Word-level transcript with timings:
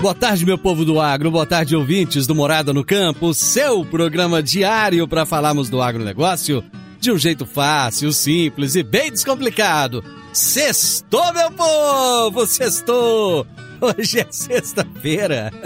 Boa 0.00 0.14
tarde, 0.14 0.46
meu 0.46 0.56
povo 0.56 0.84
do 0.84 1.00
agro. 1.00 1.28
Boa 1.28 1.44
tarde, 1.44 1.74
ouvintes 1.74 2.24
do 2.24 2.34
Morada 2.34 2.72
no 2.72 2.84
Campo. 2.84 3.34
Seu 3.34 3.84
programa 3.84 4.40
diário 4.40 5.08
para 5.08 5.26
falarmos 5.26 5.68
do 5.68 5.82
agronegócio 5.82 6.62
de 7.00 7.10
um 7.10 7.18
jeito 7.18 7.44
fácil, 7.44 8.12
simples 8.12 8.76
e 8.76 8.82
bem 8.84 9.10
descomplicado. 9.10 10.04
Sextou, 10.32 11.32
meu 11.32 11.50
povo! 11.50 12.46
Sextou! 12.46 13.44
Hoje 13.80 14.20
é 14.20 14.26
sexta-feira. 14.30 15.52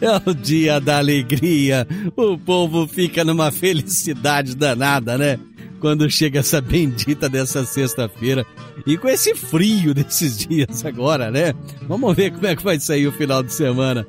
É 0.00 0.30
o 0.30 0.32
dia 0.32 0.80
da 0.80 0.98
alegria. 0.98 1.86
O 2.16 2.38
povo 2.38 2.86
fica 2.86 3.24
numa 3.24 3.50
felicidade 3.50 4.54
danada, 4.54 5.18
né? 5.18 5.38
Quando 5.80 6.10
chega 6.10 6.40
essa 6.40 6.60
bendita 6.60 7.28
dessa 7.28 7.64
sexta-feira. 7.64 8.46
E 8.86 8.96
com 8.96 9.08
esse 9.08 9.34
frio 9.34 9.92
desses 9.92 10.38
dias 10.46 10.84
agora, 10.84 11.30
né? 11.30 11.54
Vamos 11.82 12.14
ver 12.16 12.32
como 12.32 12.46
é 12.46 12.56
que 12.56 12.64
vai 12.64 12.80
sair 12.80 13.06
o 13.06 13.12
final 13.12 13.42
de 13.42 13.52
semana. 13.52 14.06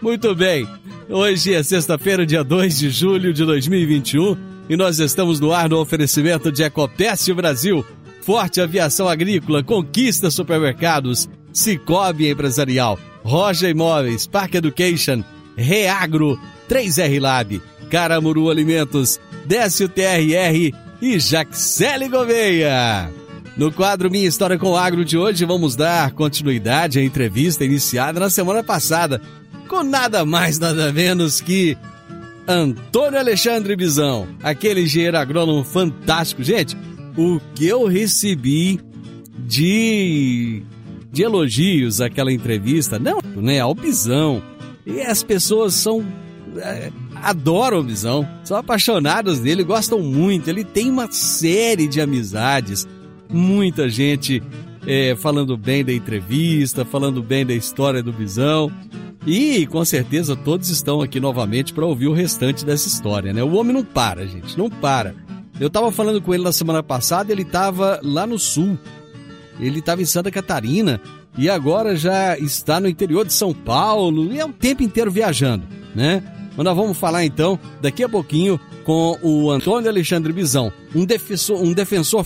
Muito 0.00 0.34
bem. 0.34 0.68
Hoje 1.08 1.54
é 1.54 1.62
sexta-feira, 1.62 2.26
dia 2.26 2.44
2 2.44 2.78
de 2.78 2.90
julho 2.90 3.32
de 3.32 3.44
2021. 3.44 4.36
E 4.68 4.76
nós 4.76 4.98
estamos 4.98 5.38
no 5.38 5.52
ar 5.52 5.68
no 5.68 5.80
oferecimento 5.80 6.50
de 6.50 6.62
Ecopest 6.64 7.32
Brasil. 7.32 7.84
Forte 8.22 8.60
Aviação 8.60 9.08
Agrícola, 9.08 9.62
Conquista 9.62 10.32
Supermercados, 10.32 11.28
Cicobi 11.52 12.28
Empresarial, 12.28 12.98
Roja 13.22 13.68
Imóveis, 13.70 14.26
Park 14.26 14.56
Education, 14.56 15.22
Reagro, 15.56 16.36
3R 16.68 17.20
Lab, 17.20 17.62
Caramuru 17.88 18.50
Alimentos, 18.50 19.20
Décio 19.46 19.88
TRR 19.88 20.85
e 21.00 21.18
Jaxele 21.18 22.08
Gouveia. 22.08 23.10
No 23.56 23.72
quadro 23.72 24.10
Minha 24.10 24.28
História 24.28 24.58
com 24.58 24.70
o 24.70 24.76
Agro 24.76 25.04
de 25.04 25.16
hoje, 25.16 25.44
vamos 25.44 25.74
dar 25.74 26.12
continuidade 26.12 26.98
à 26.98 27.02
entrevista 27.02 27.64
iniciada 27.64 28.20
na 28.20 28.28
semana 28.28 28.62
passada, 28.62 29.20
com 29.68 29.82
nada 29.82 30.24
mais, 30.24 30.58
nada 30.58 30.92
menos 30.92 31.40
que 31.40 31.76
Antônio 32.46 33.18
Alexandre 33.18 33.74
Bizão, 33.74 34.28
aquele 34.42 34.82
engenheiro 34.82 35.16
agrônomo 35.16 35.64
fantástico. 35.64 36.42
Gente, 36.42 36.76
o 37.16 37.40
que 37.54 37.66
eu 37.66 37.86
recebi 37.86 38.78
de, 39.38 40.62
de 41.10 41.22
elogios 41.22 42.00
àquela 42.00 42.32
entrevista, 42.32 42.98
não, 42.98 43.20
né, 43.36 43.60
ao 43.60 43.74
Bizão. 43.74 44.42
E 44.84 45.00
as 45.00 45.22
pessoas 45.22 45.74
são 45.74 46.04
é, 46.58 46.90
adoram 47.22 47.80
o 47.80 47.82
Bizão, 47.82 48.28
são 48.44 48.56
apaixonadas 48.56 49.40
dele, 49.40 49.62
gostam 49.62 50.00
muito. 50.00 50.48
Ele 50.48 50.64
tem 50.64 50.90
uma 50.90 51.10
série 51.10 51.86
de 51.86 52.00
amizades, 52.00 52.86
muita 53.28 53.88
gente 53.88 54.42
é, 54.86 55.16
falando 55.16 55.56
bem 55.56 55.84
da 55.84 55.92
entrevista, 55.92 56.84
falando 56.84 57.22
bem 57.22 57.44
da 57.44 57.54
história 57.54 58.02
do 58.02 58.12
Bizão. 58.12 58.70
E 59.26 59.66
com 59.66 59.84
certeza 59.84 60.36
todos 60.36 60.70
estão 60.70 61.02
aqui 61.02 61.18
novamente 61.18 61.72
para 61.72 61.84
ouvir 61.84 62.06
o 62.06 62.12
restante 62.12 62.64
dessa 62.64 62.86
história, 62.86 63.32
né? 63.32 63.42
O 63.42 63.54
homem 63.54 63.72
não 63.72 63.82
para, 63.82 64.24
gente, 64.24 64.56
não 64.56 64.70
para. 64.70 65.14
Eu 65.58 65.68
tava 65.68 65.90
falando 65.90 66.22
com 66.22 66.32
ele 66.32 66.44
na 66.44 66.52
semana 66.52 66.82
passada, 66.82 67.32
ele 67.32 67.44
tava 67.44 67.98
lá 68.04 68.26
no 68.26 68.38
sul. 68.38 68.78
Ele 69.58 69.82
tava 69.82 70.02
em 70.02 70.04
Santa 70.04 70.30
Catarina 70.30 71.00
e 71.36 71.50
agora 71.50 71.96
já 71.96 72.38
está 72.38 72.78
no 72.78 72.88
interior 72.88 73.26
de 73.26 73.32
São 73.32 73.52
Paulo 73.52 74.32
e 74.32 74.38
é 74.38 74.44
o 74.44 74.52
tempo 74.52 74.82
inteiro 74.82 75.10
viajando, 75.10 75.64
né? 75.94 76.22
Mas 76.56 76.64
nós 76.64 76.76
vamos 76.76 76.96
falar 76.96 77.24
então 77.24 77.58
daqui 77.80 78.02
a 78.02 78.08
pouquinho 78.08 78.58
com 78.84 79.18
o 79.22 79.50
Antônio 79.50 79.90
Alexandre 79.90 80.32
Bizão, 80.32 80.72
um 80.94 81.04
defensor, 81.04 81.62
um 81.62 81.72
defensor 81.72 82.24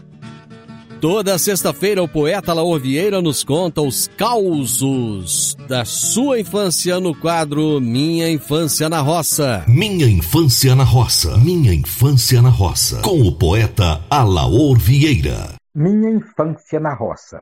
Toda 1.01 1.39
sexta-feira, 1.39 2.03
o 2.03 2.07
poeta 2.07 2.53
Laor 2.53 2.79
Vieira 2.79 3.23
nos 3.23 3.43
conta 3.43 3.81
os 3.81 4.07
causos 4.09 5.55
da 5.67 5.83
sua 5.83 6.39
infância 6.39 6.99
no 6.99 7.19
quadro 7.19 7.81
Minha 7.81 8.29
Infância 8.29 8.87
na 8.87 8.99
Roça. 8.99 9.65
Minha 9.67 10.05
infância 10.05 10.75
na 10.75 10.83
roça. 10.83 11.35
Minha 11.39 11.73
infância 11.73 12.39
na 12.39 12.49
roça. 12.49 13.01
Com 13.01 13.19
o 13.19 13.35
poeta 13.35 13.99
Alaor 14.11 14.77
Vieira. 14.77 15.55
Minha 15.73 16.11
infância 16.11 16.79
na 16.79 16.93
roça. 16.93 17.41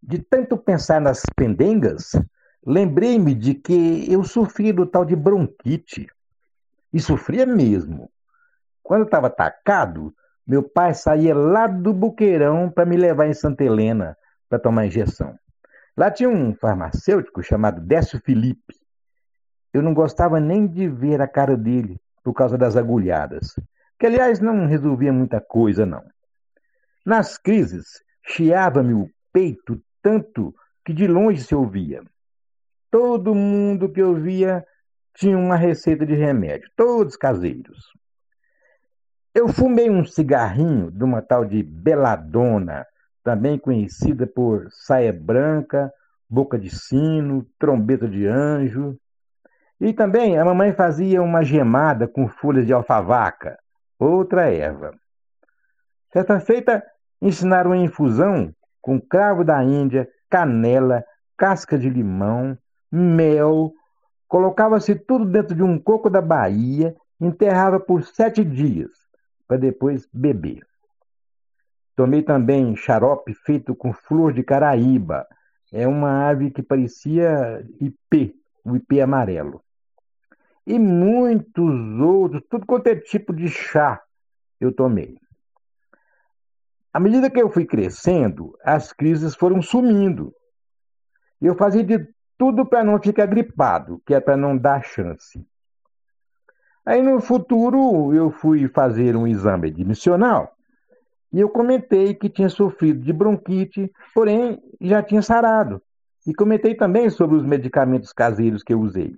De 0.00 0.20
tanto 0.20 0.56
pensar 0.56 1.00
nas 1.00 1.22
pendengas, 1.34 2.12
lembrei-me 2.64 3.34
de 3.34 3.52
que 3.52 4.06
eu 4.08 4.22
sofria 4.22 4.72
do 4.72 4.86
tal 4.86 5.04
de 5.04 5.16
bronquite. 5.16 6.06
E 6.94 7.00
sofria 7.00 7.44
mesmo. 7.44 8.08
Quando 8.80 9.06
estava 9.06 9.26
atacado, 9.26 10.14
meu 10.52 10.62
pai 10.62 10.92
saía 10.92 11.34
lá 11.34 11.66
do 11.66 11.94
buqueirão 11.94 12.70
para 12.70 12.84
me 12.84 12.94
levar 12.94 13.26
em 13.26 13.32
Santa 13.32 13.64
Helena 13.64 14.14
para 14.50 14.58
tomar 14.58 14.84
injeção. 14.84 15.34
Lá 15.96 16.10
tinha 16.10 16.28
um 16.28 16.54
farmacêutico 16.54 17.42
chamado 17.42 17.80
Décio 17.80 18.20
Felipe. 18.20 18.74
Eu 19.72 19.80
não 19.80 19.94
gostava 19.94 20.38
nem 20.38 20.66
de 20.66 20.86
ver 20.90 21.22
a 21.22 21.26
cara 21.26 21.56
dele 21.56 21.98
por 22.22 22.34
causa 22.34 22.58
das 22.58 22.76
agulhadas, 22.76 23.58
que 23.98 24.04
aliás 24.04 24.40
não 24.40 24.66
resolvia 24.66 25.10
muita 25.10 25.40
coisa 25.40 25.86
não. 25.86 26.04
Nas 27.02 27.38
crises, 27.38 27.86
chiava-me 28.22 28.92
o 28.92 29.08
peito 29.32 29.82
tanto 30.02 30.54
que 30.84 30.92
de 30.92 31.06
longe 31.06 31.42
se 31.42 31.54
ouvia. 31.54 32.02
Todo 32.90 33.34
mundo 33.34 33.90
que 33.90 34.02
eu 34.02 34.14
via 34.14 34.62
tinha 35.14 35.38
uma 35.38 35.56
receita 35.56 36.04
de 36.04 36.12
remédio, 36.12 36.68
todos 36.76 37.16
caseiros. 37.16 38.01
Eu 39.34 39.48
fumei 39.48 39.88
um 39.88 40.04
cigarrinho 40.04 40.90
de 40.90 41.02
uma 41.02 41.22
tal 41.22 41.42
de 41.42 41.62
Beladona, 41.62 42.86
também 43.24 43.58
conhecida 43.58 44.26
por 44.26 44.68
saia 44.70 45.10
branca, 45.10 45.90
boca 46.28 46.58
de 46.58 46.68
sino, 46.68 47.46
trombeta 47.58 48.06
de 48.06 48.26
anjo. 48.26 48.94
E 49.80 49.94
também 49.94 50.38
a 50.38 50.44
mamãe 50.44 50.74
fazia 50.74 51.22
uma 51.22 51.42
gemada 51.42 52.06
com 52.06 52.28
folhas 52.28 52.66
de 52.66 52.74
alfavaca, 52.74 53.58
outra 53.98 54.52
erva. 54.52 54.92
Certa 56.12 56.38
feita, 56.38 56.84
ensinaram 57.18 57.72
a 57.72 57.78
infusão 57.78 58.54
com 58.82 59.00
cravo 59.00 59.42
da 59.44 59.64
Índia, 59.64 60.06
canela, 60.28 61.02
casca 61.38 61.78
de 61.78 61.88
limão, 61.88 62.58
mel. 62.90 63.72
Colocava-se 64.28 64.94
tudo 64.94 65.24
dentro 65.24 65.54
de 65.54 65.62
um 65.62 65.78
coco 65.78 66.10
da 66.10 66.20
Bahia, 66.20 66.94
enterrava 67.18 67.80
por 67.80 68.02
sete 68.02 68.44
dias 68.44 69.01
para 69.52 69.58
depois 69.58 70.08
beber. 70.10 70.66
Tomei 71.94 72.22
também 72.22 72.74
xarope 72.74 73.34
feito 73.34 73.74
com 73.74 73.92
flor 73.92 74.32
de 74.32 74.42
caraíba. 74.42 75.26
É 75.70 75.86
uma 75.86 76.26
ave 76.26 76.50
que 76.50 76.62
parecia 76.62 77.62
ipê, 77.78 78.34
o 78.64 78.74
ipê 78.74 79.02
amarelo. 79.02 79.62
E 80.66 80.78
muitos 80.78 82.00
outros, 82.00 82.42
tudo 82.48 82.64
quanto 82.64 82.86
é 82.86 82.96
tipo 82.96 83.34
de 83.34 83.46
chá 83.48 84.02
eu 84.58 84.72
tomei. 84.72 85.18
À 86.90 86.98
medida 86.98 87.28
que 87.28 87.42
eu 87.42 87.50
fui 87.50 87.66
crescendo, 87.66 88.56
as 88.64 88.90
crises 88.90 89.34
foram 89.34 89.60
sumindo. 89.60 90.34
Eu 91.42 91.54
fazia 91.54 91.84
de 91.84 92.08
tudo 92.38 92.64
para 92.64 92.82
não 92.82 92.98
ficar 92.98 93.26
gripado, 93.26 94.00
que 94.06 94.14
é 94.14 94.20
para 94.20 94.34
não 94.36 94.56
dar 94.56 94.82
chance. 94.82 95.46
Aí 96.84 97.00
no 97.00 97.20
futuro 97.20 98.12
eu 98.12 98.30
fui 98.30 98.68
fazer 98.68 99.16
um 99.16 99.26
exame 99.26 99.68
admissional 99.68 100.56
e 101.32 101.40
eu 101.40 101.48
comentei 101.48 102.14
que 102.14 102.28
tinha 102.28 102.48
sofrido 102.48 103.00
de 103.00 103.12
bronquite, 103.12 103.90
porém 104.14 104.62
já 104.80 105.02
tinha 105.02 105.22
sarado. 105.22 105.80
E 106.26 106.34
comentei 106.34 106.74
também 106.74 107.08
sobre 107.08 107.36
os 107.36 107.44
medicamentos 107.44 108.12
caseiros 108.12 108.62
que 108.62 108.72
eu 108.72 108.80
usei. 108.80 109.16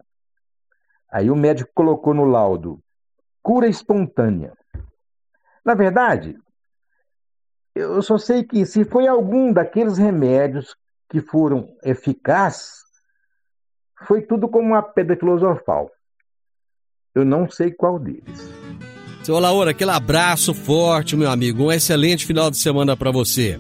Aí 1.11 1.31
o 1.31 1.37
médico 1.37 1.71
colocou 1.75 2.15
no 2.15 2.25
laudo 2.25 2.81
cura 3.43 3.67
espontânea. 3.67 4.57
Na 5.63 5.75
verdade, 5.75 6.39
eu 7.75 8.01
só 8.01 8.17
sei 8.17 8.43
que 8.43 8.65
se 8.65 8.85
foi 8.85 9.07
algum 9.07 9.53
daqueles 9.53 9.99
remédios 9.99 10.75
que 11.11 11.21
foram 11.21 11.69
eficazes, 11.83 12.85
foi 14.07 14.23
tudo 14.23 14.49
como 14.49 14.69
uma 14.69 14.83
pedra 14.83 15.17
filosofal. 15.17 15.91
Eu 17.15 17.25
não 17.25 17.49
sei 17.49 17.71
qual 17.71 17.99
deles. 17.99 18.51
Seu 19.23 19.39
Laura, 19.39 19.71
aquele 19.71 19.91
abraço 19.91 20.53
forte, 20.53 21.17
meu 21.17 21.31
amigo. 21.31 21.65
Um 21.65 21.73
excelente 21.73 22.27
final 22.27 22.51
de 22.51 22.59
semana 22.59 22.97
para 22.97 23.11
você. 23.11 23.59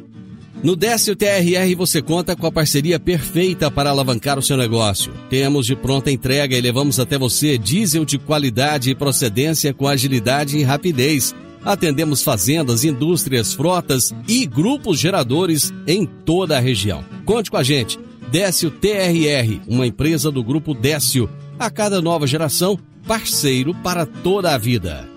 No 0.63 0.75
Décio 0.75 1.15
TRR 1.15 1.75
você 1.77 2.01
conta 2.01 2.35
com 2.35 2.47
a 2.47 2.53
parceria 2.53 2.99
perfeita 2.99 3.71
para 3.71 3.91
alavancar 3.91 4.39
o 4.39 4.43
seu 4.43 4.57
negócio. 4.57 5.13
Temos 5.29 5.67
de 5.67 5.77
pronta 5.77 6.11
entrega 6.11 6.57
e 6.57 6.61
levamos 6.61 6.99
até 6.99 7.19
você 7.19 7.59
diesel 7.59 8.05
de 8.05 8.19
qualidade 8.19 8.91
e 8.91 8.95
procedência 8.95 9.75
com 9.75 9.87
agilidade 9.87 10.57
e 10.57 10.63
rapidez. 10.63 11.35
Atendemos 11.65 12.23
fazendas, 12.23 12.85
indústrias, 12.85 13.53
frotas 13.53 14.15
e 14.29 14.47
grupos 14.47 14.99
geradores 14.99 15.73
em 15.87 16.07
toda 16.07 16.57
a 16.57 16.61
região. 16.61 17.05
Conte 17.25 17.51
com 17.51 17.57
a 17.57 17.63
gente. 17.63 17.99
Décio 18.31 18.71
TRR, 18.71 19.61
uma 19.69 19.87
empresa 19.87 20.31
do 20.31 20.43
grupo 20.43 20.75
Décio. 20.75 21.29
A 21.59 21.71
cada 21.71 22.03
nova 22.03 22.27
geração, 22.27 22.79
parceiro 23.07 23.75
para 23.83 24.07
toda 24.07 24.55
a 24.55 24.59
vida. 24.59 25.09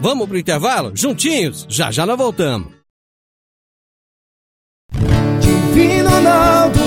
Vamos 0.00 0.28
pro 0.28 0.38
intervalo? 0.38 0.92
Juntinhos? 0.94 1.66
Já 1.68 1.90
já 1.90 2.04
nós 2.04 2.18
voltamos. 2.18 2.72
Divino 5.40 6.10
Ronaldo, 6.10 6.80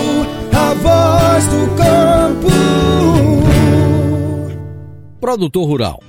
a 0.53 0.73
voz 0.73 1.45
do 1.45 1.75
campo. 1.75 2.50
Produtor 5.19 5.67
Rural. 5.67 6.08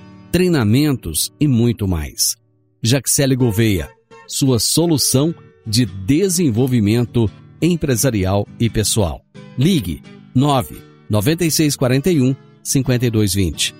treinamentos 0.31 1.31
e 1.39 1.47
muito 1.47 1.87
mais. 1.87 2.35
Jaxele 2.81 3.35
Gouveia, 3.35 3.89
sua 4.27 4.59
solução 4.59 5.35
de 5.67 5.85
desenvolvimento 5.85 7.29
empresarial 7.61 8.47
e 8.59 8.69
pessoal. 8.69 9.21
Ligue 9.57 10.01
9 10.33 10.81
9641 11.09 12.35
5220. 12.63 13.75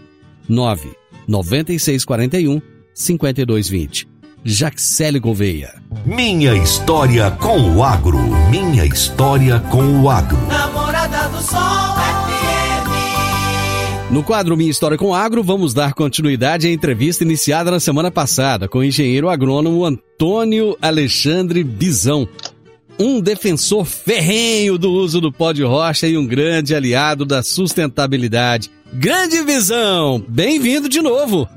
9 0.47 0.89
9641 1.27 2.61
5220. 2.93 4.07
Jaxele 4.43 5.19
Gouveia. 5.19 5.81
Minha 6.05 6.53
história 6.55 7.31
com 7.31 7.75
o 7.75 7.83
agro. 7.83 8.17
Minha 8.49 8.85
história 8.85 9.59
com 9.59 10.01
o 10.01 10.09
agro. 10.09 10.37
Namorada 10.47 11.29
do 11.29 11.41
Sol. 11.41 11.80
No 14.11 14.21
quadro 14.23 14.57
Minha 14.57 14.69
História 14.69 14.97
com 14.97 15.15
Agro, 15.15 15.41
vamos 15.41 15.73
dar 15.73 15.93
continuidade 15.93 16.67
à 16.67 16.69
entrevista 16.69 17.23
iniciada 17.23 17.71
na 17.71 17.79
semana 17.79 18.11
passada 18.11 18.67
com 18.67 18.79
o 18.79 18.83
engenheiro 18.83 19.29
agrônomo 19.29 19.85
Antônio 19.85 20.77
Alexandre 20.81 21.63
Bizão. 21.63 22.27
Um 22.99 23.21
defensor 23.21 23.85
ferrenho 23.85 24.77
do 24.77 24.91
uso 24.91 25.21
do 25.21 25.31
pó 25.31 25.53
de 25.53 25.63
rocha 25.63 26.09
e 26.09 26.17
um 26.17 26.27
grande 26.27 26.75
aliado 26.75 27.25
da 27.25 27.41
sustentabilidade. 27.41 28.69
Grande 28.91 29.41
visão! 29.43 30.21
Bem-vindo 30.27 30.89
de 30.89 31.01
novo! 31.01 31.47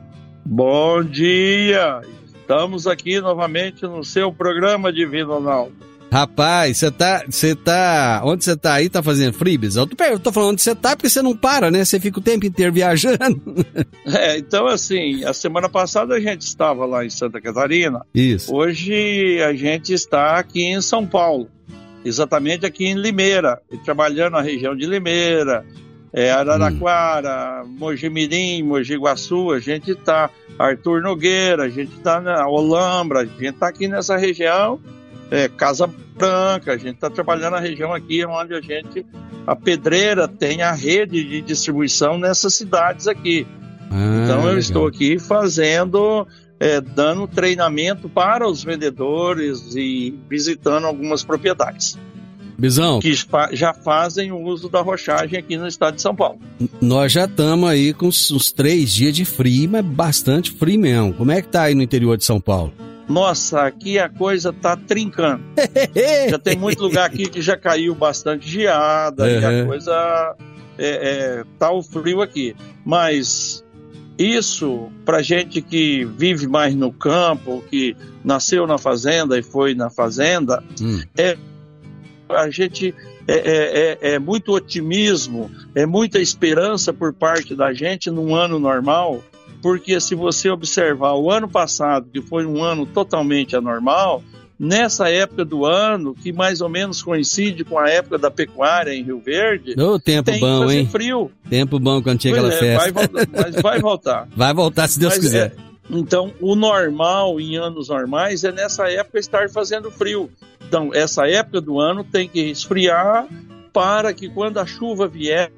Bom 0.47 1.03
dia! 1.03 2.03
Estamos 2.41 2.87
aqui 2.87 3.21
novamente 3.21 3.83
no 3.83 4.05
seu 4.05 4.33
programa 4.33 4.93
Divino 4.93 5.35
Ronaldo. 5.35 5.75
Rapaz, 6.15 6.79
você 6.79 6.93
tá, 6.93 7.25
você 7.29 7.57
tá, 7.57 8.23
onde 8.25 8.45
você 8.45 8.57
tá 8.57 8.75
aí, 8.75 8.89
tá 8.89 9.03
fazendo 9.03 9.33
freebies? 9.33 9.75
Eu 9.75 9.85
tô, 9.85 10.05
eu 10.05 10.17
tô 10.17 10.31
falando 10.31 10.51
onde 10.51 10.63
você 10.63 10.73
tá 10.73 10.95
porque 10.95 11.09
você 11.09 11.21
não 11.21 11.37
para, 11.37 11.73
né? 11.73 11.85
Você 11.85 11.99
fica 11.99 12.21
o 12.21 12.23
tempo 12.23 12.47
inteiro 12.47 12.73
viajando. 12.73 13.43
É, 14.07 14.37
então 14.37 14.67
assim, 14.67 15.25
a 15.25 15.33
semana 15.33 15.69
passada 15.69 16.15
a 16.15 16.21
gente 16.21 16.43
estava 16.43 16.85
lá 16.85 17.05
em 17.05 17.11
Santa 17.11 17.41
Catarina. 17.41 18.03
Isso. 18.15 18.55
Hoje 18.55 19.43
a 19.43 19.53
gente 19.55 19.93
está 19.93 20.39
aqui 20.39 20.63
em 20.63 20.81
São 20.81 21.07
Paulo, 21.07 21.49
exatamente 22.05 22.67
aqui 22.67 22.85
em 22.85 22.95
Limeira, 22.95 23.61
trabalhando 23.85 24.35
na 24.35 24.43
região 24.43 24.77
de 24.77 24.87
Limeira, 24.87 25.65
é, 26.13 26.31
Araraquara, 26.31 27.65
Mojimirim, 27.67 28.63
Mogi 28.63 28.95
Guaçu, 28.95 29.51
a 29.51 29.59
gente 29.59 29.93
está 29.93 30.31
Arthur 30.59 31.01
Nogueira, 31.03 31.65
a 31.65 31.69
gente 31.69 31.97
está 31.97 32.21
na 32.21 32.47
Olambra, 32.47 33.21
a 33.21 33.25
gente 33.25 33.47
está 33.47 33.69
aqui 33.69 33.89
nessa 33.89 34.17
região 34.17 34.79
é, 35.31 35.49
Casa 35.49 35.89
Branca, 36.17 36.73
a 36.73 36.77
gente 36.77 36.95
está 36.95 37.11
trabalhando 37.11 37.53
na 37.53 37.61
região 37.61 37.93
aqui 37.93 38.25
onde 38.25 38.55
a 38.55 38.61
gente, 38.61 39.05
a 39.47 39.57
pedreira 39.57 40.29
tem 40.29 40.63
a 40.63 40.73
rede 40.73 41.25
de 41.25 41.41
distribuição 41.41 42.19
nessas 42.19 42.55
cidades 42.55 43.09
aqui. 43.09 43.47
Ah, 43.91 44.23
então 44.23 44.39
eu 44.39 44.47
legal. 44.47 44.59
estou 44.59 44.87
aqui 44.87 45.19
fazendo, 45.19 46.27
é, 46.59 46.81
dando 46.81 47.27
treinamento 47.27 48.09
para 48.09 48.49
os 48.49 48.63
vendedores 48.63 49.75
e 49.75 50.19
visitando 50.29 50.87
algumas 50.87 51.23
propriedades. 51.23 51.99
Bisão. 52.57 53.01
Que 53.01 53.13
já 53.53 53.75
fazem 53.75 54.31
o 54.31 54.41
uso 54.41 54.69
da 54.69 54.81
rochagem 54.81 55.39
aqui 55.39 55.57
no 55.57 55.67
estado 55.67 55.97
de 55.97 56.03
São 56.03 56.15
Paulo. 56.15 56.39
Nós 56.81 57.13
já 57.13 57.25
estamos 57.25 57.69
aí 57.69 57.93
com 57.93 58.07
uns 58.07 58.53
três 58.53 58.93
dias 58.93 59.15
de 59.15 59.25
frio, 59.25 59.69
mas 59.71 59.85
bastante 59.85 60.53
frio 60.53 60.79
mesmo. 60.79 61.13
Como 61.15 61.33
é 61.33 61.43
que 61.43 61.49
tá 61.49 61.63
aí 61.63 61.75
no 61.75 61.83
interior 61.83 62.17
de 62.17 62.25
São 62.25 62.41
Paulo? 62.41 62.73
Nossa, 63.09 63.63
aqui 63.63 63.99
a 63.99 64.09
coisa 64.09 64.53
tá 64.53 64.77
trincando. 64.77 65.43
já 66.31 66.39
tem 66.39 66.57
muito 66.57 66.83
lugar 66.83 67.07
aqui 67.07 67.29
que 67.29 67.43
já 67.43 67.57
caiu 67.57 67.95
bastante 67.95 68.49
geada 68.49 69.25
uhum. 69.25 69.31
e 69.31 69.45
a 69.45 69.67
coisa 69.67 70.37
é, 70.79 70.89
é, 70.89 71.45
tá 71.59 71.71
o 71.71 71.83
frio 71.83 72.23
aqui. 72.23 72.57
Mas 72.85 73.65
isso, 74.19 74.91
para 75.05 75.23
gente 75.23 75.61
que 75.61 76.05
vive 76.05 76.47
mais 76.47 76.75
no 76.75 76.93
campo, 76.93 77.63
que 77.69 77.97
nasceu 78.25 78.67
na 78.67 78.79
fazenda 78.79 79.39
e 79.39 79.43
foi 79.43 79.75
na 79.75 79.91
fazenda, 79.91 80.63
hum. 80.81 81.03
é 81.17 81.37
a 82.29 82.49
gente 82.49 82.95
é, 83.27 83.35
é, 83.35 83.99
é, 84.03 84.15
é, 84.15 84.19
muito 84.19 84.53
otimismo, 84.53 85.51
é 85.75 85.85
muita 85.85 86.19
esperança 86.21 86.93
por 86.93 87.13
parte 87.13 87.55
da 87.55 87.73
gente 87.73 88.11
num 88.11 88.35
ano 88.35 88.59
normal, 88.59 89.23
porque 89.65 89.99
se 89.99 90.15
você 90.15 90.51
observar 90.51 91.15
o 91.15 91.31
ano 91.31 91.49
passado, 91.49 92.07
que 92.13 92.21
foi 92.21 92.45
um 92.45 92.63
ano 92.63 92.85
totalmente 92.85 93.57
anormal, 93.57 94.23
nessa 94.61 95.09
época 95.09 95.43
do 95.43 95.65
ano, 95.65 96.15
que 96.15 96.35
mais 96.35 96.61
ou 96.61 96.69
menos 96.69 97.03
coincide 97.03 97.65
com 97.65 97.79
a 97.79 97.89
época 97.89 98.19
da 98.19 98.31
pecuária 98.31 98.93
em 98.93 99.03
Rio 99.03 99.23
Verde, 99.25 99.73
o 99.81 99.99
tempo 99.99 100.31
tem 100.31 100.39
bom, 100.39 100.67
que 100.67 100.75
hein? 100.75 100.87
frio. 100.87 101.31
Tempo 101.49 101.79
bom 101.81 102.03
quando 102.03 102.21
chega 102.21 102.43
pois 102.43 102.55
aquela 102.55 102.73
é, 102.73 102.79
festa. 102.79 102.93
Vai 102.93 103.09
voltar, 103.09 103.29
mas 103.33 103.63
vai 103.63 103.81
voltar. 103.81 104.29
vai 104.37 104.55
voltar 104.55 104.89
se 104.89 105.01
Deus 105.01 105.15
mas, 105.15 105.25
quiser. 105.25 105.47
É, 105.47 105.65
então, 105.89 106.31
o 106.43 106.55
normal 106.55 107.41
em 107.41 107.57
anos 107.57 107.89
normais 107.89 108.45
é 108.45 108.53
nessa 108.53 108.91
época 108.91 109.19
estar 109.19 109.49
fazendo 109.49 109.91
frio. 109.91 110.29
Então, 110.69 110.91
essa 110.93 111.27
época 111.27 111.63
do 111.63 111.81
ano 111.81 112.05
tem 112.05 112.29
que 112.29 112.51
esfriar 112.51 113.27
para 113.73 114.13
que 114.13 114.29
quando 114.29 114.59
a 114.59 114.67
chuva 114.67 115.09
vier 115.09 115.51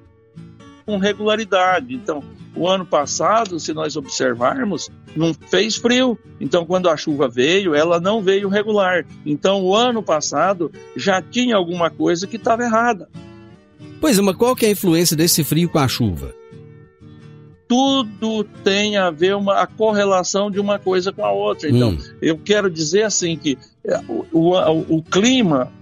com 0.84 0.96
regularidade. 0.96 1.92
Então, 1.92 2.22
o 2.56 2.66
ano 2.66 2.86
passado, 2.86 3.60
se 3.60 3.72
nós 3.72 3.96
observarmos, 3.96 4.90
não 5.14 5.34
fez 5.34 5.76
frio. 5.76 6.18
Então, 6.40 6.64
quando 6.64 6.88
a 6.88 6.96
chuva 6.96 7.28
veio, 7.28 7.74
ela 7.74 8.00
não 8.00 8.22
veio 8.22 8.48
regular. 8.48 9.04
Então, 9.24 9.62
o 9.62 9.74
ano 9.74 10.02
passado 10.02 10.72
já 10.96 11.20
tinha 11.20 11.56
alguma 11.56 11.90
coisa 11.90 12.26
que 12.26 12.36
estava 12.36 12.64
errada. 12.64 13.08
Pois 14.00 14.18
é, 14.18 14.22
mas 14.22 14.36
qual 14.36 14.56
que 14.56 14.64
é 14.64 14.68
a 14.68 14.72
influência 14.72 15.16
desse 15.16 15.44
frio 15.44 15.68
com 15.68 15.78
a 15.78 15.88
chuva? 15.88 16.34
Tudo 17.68 18.44
tem 18.62 18.96
a 18.96 19.10
ver 19.10 19.34
uma 19.34 19.60
a 19.60 19.66
correlação 19.66 20.50
de 20.50 20.60
uma 20.60 20.78
coisa 20.78 21.12
com 21.12 21.24
a 21.24 21.32
outra. 21.32 21.68
Então, 21.68 21.90
hum. 21.90 21.98
eu 22.22 22.38
quero 22.38 22.70
dizer 22.70 23.02
assim 23.02 23.36
que 23.36 23.58
é, 23.84 23.98
o, 24.08 24.24
o, 24.32 24.96
o 24.98 25.02
clima 25.02 25.72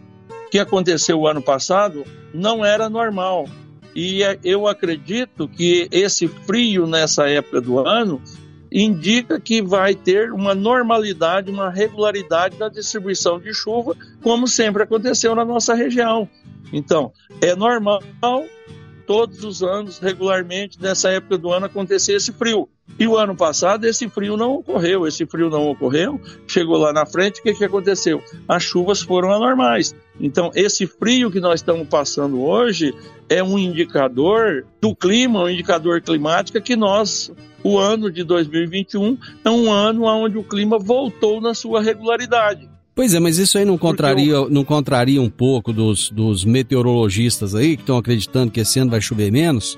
que 0.51 0.59
aconteceu 0.59 1.21
o 1.21 1.27
ano 1.27 1.43
passado 1.43 2.05
não 2.33 2.65
era 2.65 2.89
normal. 2.89 3.47
E 3.95 4.23
é, 4.23 4.39
eu 4.43 4.67
acredito 4.67 5.49
que 5.49 5.89
esse 5.91 6.27
frio 6.27 6.87
nessa 6.87 7.29
época 7.29 7.61
do 7.61 7.79
ano 7.79 8.21
indica 8.73 9.39
que 9.39 9.63
vai 9.63 9.95
ter 9.95 10.33
uma 10.33 10.53
normalidade, 10.55 11.51
uma 11.51 11.71
regularidade 11.71 12.59
na 12.59 12.69
distribuição 12.69 13.39
de 13.39 13.55
chuva, 13.55 13.97
como 14.21 14.49
sempre 14.49 14.83
aconteceu 14.83 15.35
na 15.35 15.45
nossa 15.45 15.75
região. 15.75 16.29
Então, 16.73 17.13
é 17.41 17.55
normal 17.55 18.03
todos 19.07 19.45
os 19.45 19.63
anos, 19.63 19.99
regularmente, 19.99 20.81
nessa 20.81 21.11
época 21.11 21.39
do 21.39 21.53
ano, 21.53 21.67
acontecer 21.67 22.15
esse 22.15 22.33
frio. 22.33 22.69
E 22.99 23.09
o 23.09 23.17
ano 23.17 23.35
passado 23.35 23.87
esse 23.87 24.09
frio 24.09 24.37
não 24.37 24.55
ocorreu, 24.55 25.07
esse 25.07 25.27
frio 25.27 25.51
não 25.51 25.69
ocorreu, 25.69 26.21
chegou 26.47 26.77
lá 26.77 26.93
na 26.93 27.05
frente, 27.05 27.41
o 27.41 27.43
que, 27.43 27.55
que 27.55 27.65
aconteceu? 27.65 28.23
As 28.47 28.63
chuvas 28.63 29.03
foram 29.03 29.33
anormais. 29.33 29.95
Então, 30.21 30.51
esse 30.55 30.87
frio 30.87 31.31
que 31.31 31.41
nós 31.41 31.61
estamos 31.61 31.89
passando 31.89 32.41
hoje 32.43 32.95
é 33.29 33.43
um 33.43 33.59
indicador 33.59 34.65
do 34.81 34.95
clima, 34.95 35.43
um 35.43 35.49
indicador 35.49 36.01
climático 36.03 36.61
que 36.61 36.77
nós, 36.77 37.33
o 37.65 37.79
ano 37.79 38.13
de 38.13 38.23
2021, 38.23 39.19
é 39.45 39.51
um 39.51 39.73
ano 39.73 40.05
onde 40.05 40.39
o 40.39 40.45
clima 40.45 40.79
voltou 40.79 41.41
na 41.41 41.53
sua 41.53 41.83
regularidade. 41.83 42.69
Pois 42.95 43.13
é, 43.13 43.19
mas 43.19 43.39
isso 43.39 43.59
aí 43.59 43.65
não 43.65 43.77
contraria, 43.77 44.35
eu... 44.35 44.49
não 44.51 44.65
contraria 44.65 45.21
um 45.21 45.31
pouco 45.31 45.73
dos, 45.73 46.11
dos 46.11 46.45
meteorologistas 46.45 47.57
aí 47.57 47.77
que 47.77 47.83
estão 47.83 47.97
acreditando 47.97 48.53
que 48.53 48.61
esse 48.61 48.79
ano 48.79 48.93
vai 48.93 49.01
chover 49.01 49.33
menos? 49.33 49.77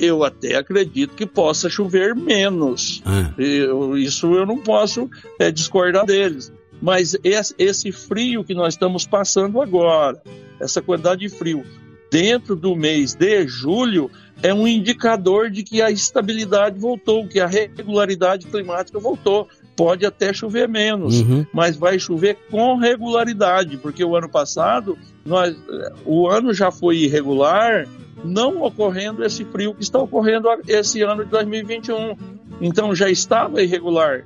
Eu 0.00 0.24
até 0.24 0.56
acredito 0.56 1.14
que 1.14 1.26
possa 1.26 1.68
chover 1.68 2.14
menos. 2.14 3.02
Ah. 3.04 3.32
Eu, 3.38 3.96
isso 3.96 4.34
eu 4.34 4.46
não 4.46 4.58
posso 4.58 5.10
é, 5.38 5.50
discordar 5.50 6.06
deles. 6.06 6.52
Mas 6.80 7.16
esse, 7.24 7.54
esse 7.58 7.92
frio 7.92 8.44
que 8.44 8.54
nós 8.54 8.74
estamos 8.74 9.06
passando 9.06 9.60
agora, 9.60 10.20
essa 10.60 10.80
quantidade 10.80 11.20
de 11.20 11.28
frio, 11.28 11.64
dentro 12.10 12.54
do 12.54 12.74
mês 12.76 13.14
de 13.14 13.46
julho, 13.46 14.10
é 14.42 14.54
um 14.54 14.66
indicador 14.66 15.50
de 15.50 15.62
que 15.62 15.82
a 15.82 15.90
estabilidade 15.90 16.78
voltou, 16.78 17.26
que 17.26 17.40
a 17.40 17.46
regularidade 17.46 18.46
climática 18.46 18.98
voltou. 18.98 19.48
Pode 19.76 20.04
até 20.04 20.32
chover 20.32 20.68
menos, 20.68 21.20
uhum. 21.20 21.46
mas 21.52 21.76
vai 21.76 22.00
chover 22.00 22.36
com 22.50 22.76
regularidade, 22.76 23.76
porque 23.76 24.02
o 24.02 24.16
ano 24.16 24.28
passado, 24.28 24.98
nós, 25.24 25.56
o 26.04 26.26
ano 26.28 26.52
já 26.52 26.72
foi 26.72 26.98
irregular, 26.98 27.86
não 28.24 28.62
ocorrendo 28.62 29.24
esse 29.24 29.44
frio 29.44 29.74
que 29.74 29.82
está 29.82 29.98
ocorrendo 29.98 30.48
esse 30.66 31.02
ano 31.02 31.24
de 31.24 31.30
2021. 31.30 32.16
Então 32.60 32.94
já 32.94 33.08
estava 33.08 33.62
irregular, 33.62 34.24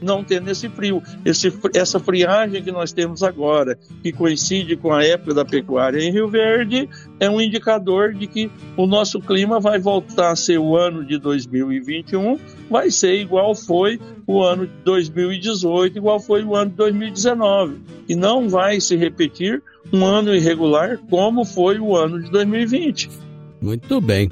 não 0.00 0.24
tendo 0.24 0.50
esse 0.50 0.68
frio. 0.68 1.02
Esse, 1.24 1.52
essa 1.74 1.98
friagem 1.98 2.62
que 2.62 2.72
nós 2.72 2.92
temos 2.92 3.22
agora, 3.22 3.78
que 4.02 4.12
coincide 4.12 4.76
com 4.76 4.92
a 4.92 5.04
época 5.04 5.34
da 5.34 5.44
pecuária 5.44 6.00
em 6.00 6.10
Rio 6.10 6.28
Verde, 6.28 6.88
é 7.20 7.28
um 7.28 7.40
indicador 7.40 8.14
de 8.14 8.26
que 8.26 8.50
o 8.76 8.86
nosso 8.86 9.20
clima 9.20 9.60
vai 9.60 9.78
voltar 9.78 10.30
a 10.30 10.36
ser 10.36 10.58
o 10.58 10.76
ano 10.76 11.04
de 11.04 11.18
2021, 11.18 12.38
vai 12.70 12.90
ser 12.90 13.14
igual 13.14 13.54
foi 13.54 14.00
o 14.26 14.42
ano 14.42 14.66
de 14.66 14.72
2018, 14.84 15.98
igual 15.98 16.20
foi 16.20 16.42
o 16.44 16.54
ano 16.54 16.70
de 16.70 16.76
2019, 16.76 17.80
e 18.08 18.14
não 18.14 18.48
vai 18.48 18.80
se 18.80 18.96
repetir 18.96 19.62
um 19.92 20.04
ano 20.04 20.34
irregular 20.34 20.98
como 21.10 21.44
foi 21.44 21.78
o 21.78 21.94
ano 21.96 22.22
de 22.22 22.30
2020. 22.30 23.23
Muito 23.64 23.98
bem. 23.98 24.30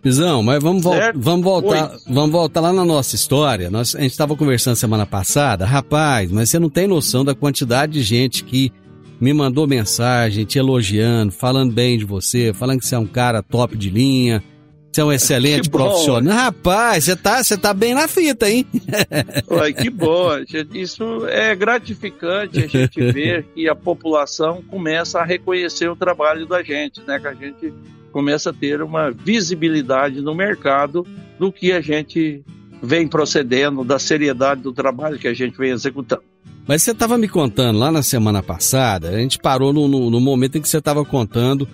Pisão, 0.00 0.42
mas 0.42 0.60
vamos, 0.60 0.82
vamos 1.14 1.44
voltar, 1.44 1.94
vamos 2.08 2.32
voltar 2.32 2.60
lá 2.60 2.72
na 2.72 2.84
nossa 2.84 3.14
história. 3.14 3.70
Nós, 3.70 3.94
a 3.94 4.00
gente 4.00 4.10
estava 4.10 4.34
conversando 4.34 4.74
semana 4.74 5.06
passada, 5.06 5.64
rapaz, 5.64 6.32
mas 6.32 6.48
você 6.48 6.58
não 6.58 6.70
tem 6.70 6.88
noção 6.88 7.24
da 7.24 7.34
quantidade 7.34 7.92
de 7.92 8.02
gente 8.02 8.42
que 8.42 8.72
me 9.20 9.32
mandou 9.32 9.68
mensagem 9.68 10.44
te 10.44 10.58
elogiando, 10.58 11.30
falando 11.30 11.72
bem 11.72 11.98
de 11.98 12.04
você, 12.04 12.52
falando 12.52 12.80
que 12.80 12.86
você 12.86 12.96
é 12.96 12.98
um 12.98 13.06
cara 13.06 13.42
top 13.42 13.76
de 13.76 13.90
linha, 13.90 14.42
você 14.90 15.02
é 15.02 15.04
um 15.04 15.12
excelente 15.12 15.70
profissional. 15.70 16.34
Rapaz, 16.34 17.04
você 17.04 17.14
tá, 17.14 17.44
você 17.44 17.56
tá 17.56 17.72
bem 17.72 17.94
na 17.94 18.08
fita, 18.08 18.50
hein? 18.50 18.66
Ué, 19.52 19.72
que 19.72 19.88
bom. 19.88 20.30
Isso 20.74 21.26
é 21.28 21.54
gratificante 21.54 22.64
a 22.64 22.66
gente 22.66 22.98
ver 23.12 23.44
que 23.54 23.68
a 23.68 23.74
população 23.76 24.62
começa 24.62 25.20
a 25.20 25.24
reconhecer 25.24 25.88
o 25.88 25.94
trabalho 25.94 26.44
da 26.44 26.60
gente, 26.62 27.00
né? 27.06 27.20
Que 27.20 27.28
a 27.28 27.34
gente 27.34 27.72
começa 28.12 28.50
a 28.50 28.52
ter 28.52 28.82
uma 28.82 29.10
visibilidade 29.10 30.20
no 30.20 30.34
mercado 30.34 31.04
do 31.38 31.50
que 31.50 31.72
a 31.72 31.80
gente 31.80 32.44
vem 32.82 33.08
procedendo, 33.08 33.82
da 33.82 33.98
seriedade 33.98 34.60
do 34.60 34.72
trabalho 34.72 35.18
que 35.18 35.26
a 35.26 35.34
gente 35.34 35.56
vem 35.56 35.70
executando. 35.70 36.22
Mas 36.66 36.82
você 36.82 36.92
estava 36.92 37.18
me 37.18 37.28
contando 37.28 37.78
lá 37.78 37.90
na 37.90 38.02
semana 38.02 38.42
passada, 38.42 39.08
a 39.08 39.18
gente 39.18 39.38
parou 39.38 39.72
no, 39.72 39.88
no, 39.88 40.10
no 40.10 40.20
momento 40.20 40.58
em 40.58 40.60
que 40.60 40.68
você 40.68 40.78
estava 40.78 41.04
contando 41.04 41.66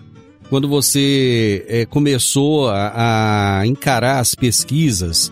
quando 0.48 0.66
você 0.66 1.64
é, 1.68 1.84
começou 1.84 2.70
a, 2.70 3.60
a, 3.60 3.66
encarar 3.66 4.18
as 4.18 4.34
pesquisas 4.34 5.30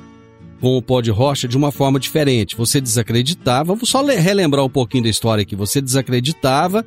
com 0.61 0.77
o 0.77 0.83
pó 0.83 1.01
de 1.01 1.11
rocha 1.11 1.49
de 1.49 1.57
uma 1.57 1.73
forma 1.73 1.99
diferente. 1.99 2.57
Você 2.57 2.81
desacreditava, 2.81 3.65
vamos 3.75 3.89
só 3.89 4.05
relembrar 4.05 4.65
um 4.65 4.71
pouquinho 4.71 5.05
da 5.05 5.11
história 5.11 5.43
aqui. 5.43 5.57
Você 5.57 5.81
desacreditava 5.81 6.85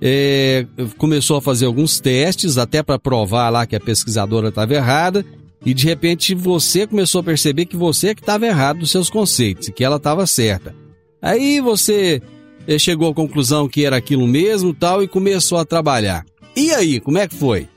é, 0.00 0.66
começou 0.96 1.36
a 1.36 1.42
fazer 1.42 1.66
alguns 1.66 2.00
testes, 2.00 2.58
até 2.58 2.82
para 2.82 2.98
provar 2.98 3.50
lá 3.50 3.66
que 3.66 3.76
a 3.76 3.80
pesquisadora 3.80 4.48
estava 4.48 4.74
errada, 4.74 5.24
e 5.64 5.74
de 5.74 5.84
repente 5.84 6.34
você 6.34 6.86
começou 6.86 7.20
a 7.20 7.24
perceber 7.24 7.66
que 7.66 7.76
você 7.76 8.08
é 8.08 8.14
que 8.14 8.20
estava 8.20 8.46
errado 8.46 8.78
nos 8.78 8.90
seus 8.90 9.10
conceitos 9.10 9.68
e 9.68 9.72
que 9.72 9.84
ela 9.84 9.96
estava 9.96 10.26
certa. 10.26 10.74
Aí 11.20 11.60
você 11.60 12.22
é, 12.66 12.78
chegou 12.78 13.10
à 13.10 13.14
conclusão 13.14 13.68
que 13.68 13.84
era 13.84 13.96
aquilo 13.96 14.26
mesmo 14.26 14.72
tal 14.72 15.02
e 15.02 15.08
começou 15.08 15.58
a 15.58 15.64
trabalhar. 15.64 16.24
E 16.54 16.70
aí, 16.70 17.00
como 17.00 17.18
é 17.18 17.26
que 17.26 17.34
foi? 17.34 17.68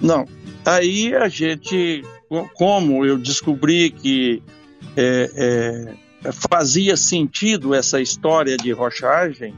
Não, 0.00 0.26
aí 0.64 1.14
a 1.14 1.28
gente, 1.28 2.02
como 2.54 3.04
eu 3.04 3.18
descobri 3.18 3.90
que 3.90 4.42
é, 4.96 5.94
é, 6.24 6.32
fazia 6.50 6.96
sentido 6.96 7.74
essa 7.74 8.00
história 8.00 8.56
de 8.56 8.70
rochagem, 8.72 9.54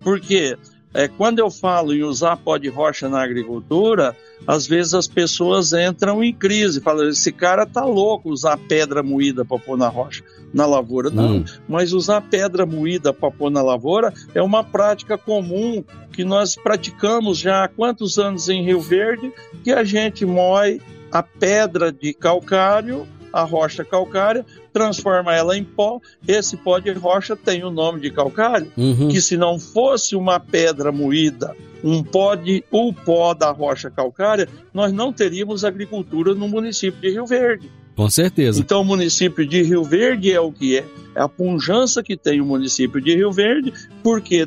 porque 0.00 0.56
é, 0.94 1.08
quando 1.08 1.40
eu 1.40 1.50
falo 1.50 1.92
em 1.92 2.04
usar 2.04 2.36
pó 2.36 2.56
de 2.56 2.68
rocha 2.68 3.08
na 3.08 3.20
agricultura, 3.20 4.16
às 4.46 4.64
vezes 4.66 4.94
as 4.94 5.08
pessoas 5.08 5.72
entram 5.72 6.22
em 6.22 6.32
crise, 6.32 6.80
falam, 6.80 7.08
esse 7.08 7.32
cara 7.32 7.66
tá 7.66 7.84
louco 7.84 8.30
usar 8.30 8.56
pedra 8.56 9.02
moída 9.02 9.44
para 9.44 9.58
pôr 9.58 9.76
na 9.76 9.88
rocha, 9.88 10.22
na 10.52 10.64
lavoura. 10.64 11.10
Não, 11.10 11.38
hum. 11.38 11.44
mas 11.68 11.92
usar 11.92 12.20
pedra 12.20 12.64
moída 12.64 13.12
para 13.12 13.30
pôr 13.30 13.50
na 13.50 13.60
lavoura 13.60 14.14
é 14.34 14.40
uma 14.40 14.62
prática 14.62 15.18
comum 15.18 15.82
que 16.12 16.24
nós 16.24 16.54
praticamos 16.54 17.38
já 17.38 17.64
há 17.64 17.68
quantos 17.68 18.16
anos 18.16 18.48
em 18.48 18.62
Rio 18.62 18.80
Verde, 18.80 19.32
que 19.64 19.72
a 19.72 19.82
gente 19.82 20.24
moe 20.24 20.80
a 21.10 21.22
pedra 21.22 21.92
de 21.92 22.14
calcário 22.14 23.06
a 23.34 23.42
rocha 23.42 23.84
calcária, 23.84 24.46
transforma 24.72 25.34
ela 25.34 25.58
em 25.58 25.64
pó. 25.64 26.00
Esse 26.26 26.56
pó 26.56 26.78
de 26.78 26.92
rocha 26.92 27.34
tem 27.34 27.64
o 27.64 27.70
nome 27.70 28.00
de 28.00 28.10
calcário, 28.12 28.70
uhum. 28.76 29.08
que 29.08 29.20
se 29.20 29.36
não 29.36 29.58
fosse 29.58 30.14
uma 30.14 30.38
pedra 30.38 30.92
moída, 30.92 31.56
um 31.82 32.00
pó 32.00 32.36
de, 32.36 32.62
o 32.70 32.92
pó 32.92 33.34
da 33.34 33.50
rocha 33.50 33.90
calcária, 33.90 34.48
nós 34.72 34.92
não 34.92 35.12
teríamos 35.12 35.64
agricultura 35.64 36.32
no 36.32 36.48
município 36.48 37.00
de 37.00 37.10
Rio 37.10 37.26
Verde. 37.26 37.68
Com 37.96 38.08
certeza. 38.08 38.60
Então, 38.60 38.82
o 38.82 38.84
município 38.84 39.46
de 39.46 39.62
Rio 39.62 39.82
Verde 39.82 40.32
é 40.32 40.40
o 40.40 40.52
que 40.52 40.78
é. 40.78 40.84
É 41.14 41.22
a 41.22 41.28
punjança 41.28 42.02
que 42.02 42.16
tem 42.16 42.40
o 42.40 42.44
município 42.44 43.00
de 43.00 43.14
Rio 43.14 43.32
Verde, 43.32 43.72
porque 44.02 44.46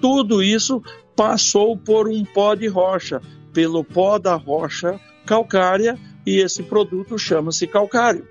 tudo 0.00 0.42
isso 0.42 0.82
passou 1.14 1.76
por 1.76 2.08
um 2.08 2.24
pó 2.24 2.54
de 2.54 2.66
rocha, 2.66 3.20
pelo 3.52 3.82
pó 3.84 4.18
da 4.18 4.34
rocha 4.34 5.00
calcária, 5.26 5.98
e 6.28 6.40
esse 6.40 6.62
produto 6.62 7.18
chama-se 7.18 7.66
calcário. 7.66 8.26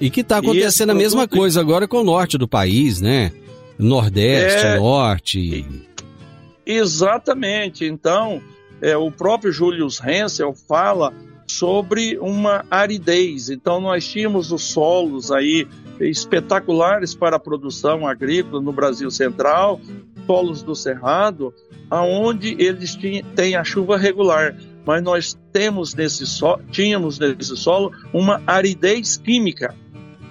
E 0.00 0.08
que 0.08 0.22
está 0.22 0.38
acontecendo 0.38 0.90
a 0.90 0.94
mesma 0.94 1.28
coisa 1.28 1.60
agora 1.60 1.86
com 1.86 1.98
o 1.98 2.04
norte 2.04 2.38
do 2.38 2.48
país, 2.48 3.00
né? 3.00 3.30
Nordeste, 3.78 4.66
é... 4.66 4.78
norte. 4.78 5.66
Exatamente. 6.64 7.84
Então, 7.84 8.40
é, 8.80 8.96
o 8.96 9.10
próprio 9.10 9.52
Julius 9.52 10.00
Hensel 10.00 10.54
fala 10.54 11.12
sobre 11.46 12.18
uma 12.18 12.64
aridez. 12.70 13.50
Então, 13.50 13.82
nós 13.82 14.08
tínhamos 14.08 14.50
os 14.50 14.64
solos 14.64 15.30
aí 15.30 15.68
espetaculares 16.00 17.14
para 17.14 17.36
a 17.36 17.40
produção 17.40 18.06
agrícola 18.06 18.62
no 18.62 18.72
Brasil 18.72 19.10
Central, 19.10 19.78
solos 20.26 20.62
do 20.62 20.74
Cerrado, 20.74 21.52
aonde 21.90 22.56
eles 22.58 22.98
têm 23.36 23.56
a 23.56 23.62
chuva 23.62 23.98
regular 23.98 24.56
mas 24.84 25.02
nós 25.02 25.38
temos 25.52 25.94
nesse 25.94 26.26
solo, 26.26 26.62
tínhamos 26.70 27.18
nesse 27.18 27.56
solo 27.56 27.92
uma 28.12 28.42
aridez 28.46 29.16
química. 29.16 29.74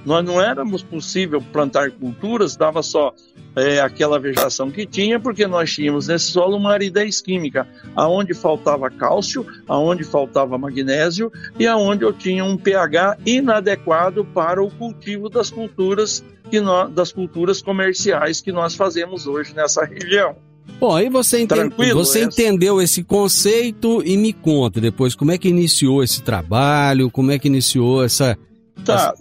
Nós 0.06 0.24
não 0.26 0.42
éramos 0.42 0.84
possível 0.84 1.42
plantar 1.42 1.90
culturas, 1.92 2.58
dava 2.58 2.84
só 2.84 3.14
é, 3.56 3.80
aquela 3.80 4.20
vegetação 4.20 4.70
que 4.70 4.86
tinha, 4.86 5.18
porque 5.18 5.48
nós 5.48 5.72
tínhamos 5.72 6.08
nesse 6.08 6.26
solo 6.26 6.58
uma 6.58 6.74
aridez 6.74 7.22
química, 7.22 7.66
aonde 7.96 8.34
faltava 8.34 8.90
cálcio, 8.90 9.46
aonde 9.68 10.04
faltava 10.04 10.58
magnésio 10.58 11.32
e 11.58 11.66
aonde 11.66 12.04
eu 12.04 12.12
tinha 12.12 12.44
um 12.44 12.58
pH 12.58 13.18
inadequado 13.26 14.26
para 14.26 14.62
o 14.62 14.70
cultivo 14.70 15.30
das 15.30 15.50
culturas 15.50 16.24
que 16.50 16.60
nós, 16.60 16.92
das 16.92 17.12
culturas 17.12 17.62
comerciais 17.62 18.42
que 18.42 18.52
nós 18.52 18.76
fazemos 18.76 19.26
hoje 19.26 19.56
nessa 19.56 19.86
região. 19.86 20.36
Bom, 20.80 20.96
aí 20.96 21.10
você, 21.10 21.42
entende, 21.42 21.94
você 21.94 22.20
é. 22.20 22.24
entendeu 22.24 22.82
esse 22.82 23.04
conceito 23.04 24.02
e 24.06 24.18
me 24.18 24.34
conta 24.34 24.82
depois 24.82 25.16
como 25.16 25.32
é 25.32 25.38
que 25.38 25.48
iniciou 25.48 26.04
esse 26.04 26.22
trabalho, 26.22 27.10
como 27.10 27.32
é 27.32 27.40
que 27.40 27.48
iniciou 27.48 28.04
essa. 28.04 28.38
Tá, 28.84 29.14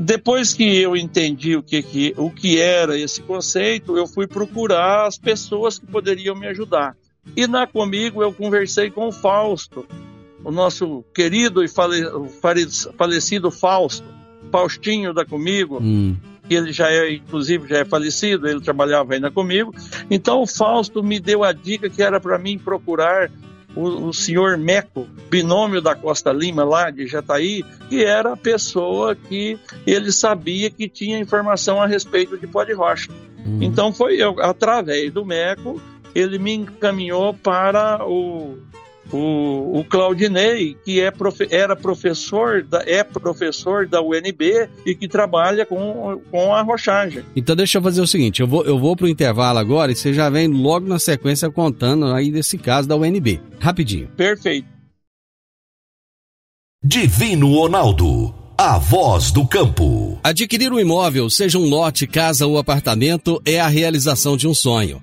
depois 0.00 0.52
que 0.52 0.76
eu 0.78 0.96
entendi 0.96 1.56
o 1.56 1.62
que, 1.62 1.82
que, 1.82 2.14
o 2.16 2.30
que 2.30 2.60
era 2.60 2.96
esse 2.96 3.20
conceito, 3.22 3.96
eu 3.96 4.06
fui 4.06 4.26
procurar 4.26 5.06
as 5.06 5.18
pessoas 5.18 5.78
que 5.78 5.86
poderiam 5.86 6.36
me 6.36 6.46
ajudar. 6.46 6.96
E 7.36 7.46
na 7.46 7.66
comigo 7.66 8.22
eu 8.22 8.32
conversei 8.32 8.90
com 8.90 9.08
o 9.08 9.12
Fausto, 9.12 9.86
o 10.44 10.52
nosso 10.52 11.04
querido 11.12 11.64
e 11.64 11.68
fale, 11.68 12.02
falecido 12.96 13.50
Fausto, 13.50 14.06
Faustinho 14.52 15.12
da 15.12 15.24
Comigo. 15.24 15.78
Hum 15.82 16.16
que 16.48 16.54
ele 16.54 16.72
já 16.72 16.90
é, 16.90 17.12
inclusive, 17.12 17.68
já 17.68 17.78
é 17.78 17.84
falecido, 17.84 18.48
ele 18.48 18.60
trabalhava 18.60 19.14
ainda 19.14 19.30
comigo. 19.30 19.74
Então 20.10 20.42
o 20.42 20.46
Fausto 20.46 21.02
me 21.02 21.20
deu 21.20 21.44
a 21.44 21.52
dica 21.52 21.90
que 21.90 22.02
era 22.02 22.18
para 22.18 22.38
mim 22.38 22.58
procurar 22.58 23.30
o, 23.76 24.08
o, 24.08 24.12
senhor 24.14 24.56
Meco, 24.56 25.06
binômio 25.30 25.80
da 25.80 25.94
Costa 25.94 26.32
Lima, 26.32 26.64
lá 26.64 26.90
de 26.90 27.06
Jataí, 27.06 27.64
que 27.88 28.02
era 28.02 28.32
a 28.32 28.36
pessoa 28.36 29.14
que 29.14 29.58
ele 29.86 30.10
sabia 30.10 30.70
que 30.70 30.88
tinha 30.88 31.18
informação 31.18 31.80
a 31.80 31.86
respeito 31.86 32.36
de 32.38 32.46
pó 32.46 32.64
de 32.64 32.72
rocha. 32.72 33.10
Uhum. 33.44 33.62
Então 33.62 33.92
foi 33.92 34.16
eu, 34.16 34.40
através 34.40 35.12
do 35.12 35.24
Meco, 35.24 35.80
ele 36.14 36.38
me 36.38 36.54
encaminhou 36.54 37.34
para 37.34 38.04
o 38.04 38.58
o, 39.12 39.78
o 39.78 39.84
Claudinei, 39.84 40.76
que 40.84 41.00
é 41.00 41.10
profe, 41.10 41.48
era 41.50 41.74
professor, 41.74 42.62
da, 42.62 42.82
é 42.86 43.02
professor 43.02 43.86
da 43.86 44.00
UNB 44.00 44.68
e 44.84 44.94
que 44.94 45.08
trabalha 45.08 45.64
com, 45.64 46.20
com 46.30 46.54
a 46.54 46.62
rochagem. 46.62 47.24
Então 47.34 47.56
deixa 47.56 47.78
eu 47.78 47.82
fazer 47.82 48.00
o 48.00 48.06
seguinte, 48.06 48.40
eu 48.40 48.46
vou, 48.46 48.64
eu 48.64 48.78
vou 48.78 48.96
pro 48.96 49.08
intervalo 49.08 49.58
agora 49.58 49.92
e 49.92 49.96
você 49.96 50.12
já 50.12 50.28
vem 50.28 50.48
logo 50.48 50.86
na 50.86 50.98
sequência 50.98 51.50
contando 51.50 52.06
aí 52.06 52.30
desse 52.30 52.58
caso 52.58 52.88
da 52.88 52.96
UNB. 52.96 53.40
Rapidinho. 53.58 54.08
Perfeito. 54.16 54.78
Divino 56.84 57.52
Ronaldo, 57.54 58.32
a 58.56 58.78
voz 58.78 59.32
do 59.32 59.46
campo. 59.46 60.18
Adquirir 60.22 60.72
um 60.72 60.78
imóvel, 60.78 61.28
seja 61.28 61.58
um 61.58 61.68
lote, 61.68 62.06
casa 62.06 62.46
ou 62.46 62.56
apartamento, 62.56 63.42
é 63.44 63.58
a 63.58 63.66
realização 63.66 64.36
de 64.36 64.46
um 64.46 64.54
sonho. 64.54 65.02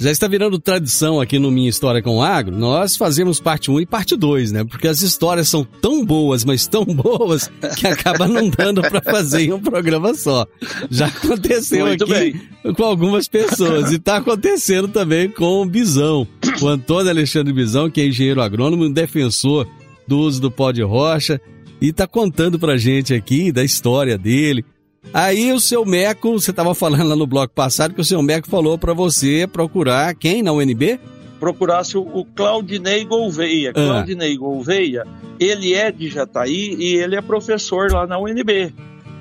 Já 0.00 0.10
está 0.10 0.26
virando 0.26 0.58
tradição 0.58 1.20
aqui 1.20 1.38
no 1.38 1.50
Minha 1.50 1.68
História 1.68 2.00
com 2.00 2.16
o 2.16 2.22
Agro. 2.22 2.56
Nós 2.56 2.96
fazemos 2.96 3.38
parte 3.38 3.70
1 3.70 3.80
e 3.80 3.86
parte 3.86 4.16
2, 4.16 4.50
né? 4.50 4.64
Porque 4.64 4.88
as 4.88 5.02
histórias 5.02 5.46
são 5.46 5.62
tão 5.62 6.02
boas, 6.02 6.42
mas 6.42 6.66
tão 6.66 6.86
boas, 6.86 7.50
que 7.76 7.86
acaba 7.86 8.26
não 8.26 8.48
dando 8.48 8.80
para 8.80 9.02
fazer 9.02 9.42
em 9.42 9.52
um 9.52 9.60
programa 9.60 10.14
só. 10.14 10.46
Já 10.90 11.08
aconteceu 11.08 11.86
Muito 11.86 12.04
aqui 12.04 12.12
bem. 12.12 12.74
com 12.74 12.82
algumas 12.82 13.28
pessoas 13.28 13.92
e 13.92 13.96
está 13.96 14.16
acontecendo 14.16 14.88
também 14.88 15.28
com 15.28 15.60
o 15.60 15.66
Bisão. 15.66 16.26
O 16.62 16.66
Antônio 16.66 17.10
Alexandre 17.10 17.52
Bizão, 17.52 17.90
que 17.90 18.00
é 18.00 18.06
engenheiro 18.06 18.40
agrônomo, 18.40 18.86
um 18.86 18.92
defensor 18.92 19.68
do 20.08 20.18
uso 20.18 20.40
do 20.40 20.50
pó 20.50 20.72
de 20.72 20.82
rocha, 20.82 21.38
e 21.78 21.90
está 21.90 22.06
contando 22.06 22.58
para 22.58 22.78
gente 22.78 23.12
aqui 23.12 23.52
da 23.52 23.62
história 23.62 24.16
dele. 24.16 24.64
Aí 25.12 25.52
o 25.52 25.58
seu 25.58 25.84
Meco, 25.84 26.32
você 26.32 26.50
estava 26.50 26.74
falando 26.74 27.08
lá 27.08 27.16
no 27.16 27.26
bloco 27.26 27.52
passado 27.54 27.94
que 27.94 28.00
o 28.00 28.04
seu 28.04 28.22
Meco 28.22 28.48
falou 28.48 28.78
para 28.78 28.92
você 28.92 29.46
procurar 29.46 30.14
quem 30.14 30.42
na 30.42 30.52
UNB? 30.52 31.00
Procurasse 31.38 31.96
o, 31.96 32.02
o 32.02 32.24
Claudinei 32.24 33.04
Gouveia. 33.04 33.70
Ah. 33.70 33.72
Claudinei 33.72 34.36
Gouveia, 34.36 35.04
ele 35.38 35.74
é 35.74 35.90
de 35.90 36.08
Jataí 36.08 36.76
e 36.78 36.94
ele 36.96 37.16
é 37.16 37.20
professor 37.22 37.90
lá 37.90 38.06
na 38.06 38.18
UNB. 38.18 38.72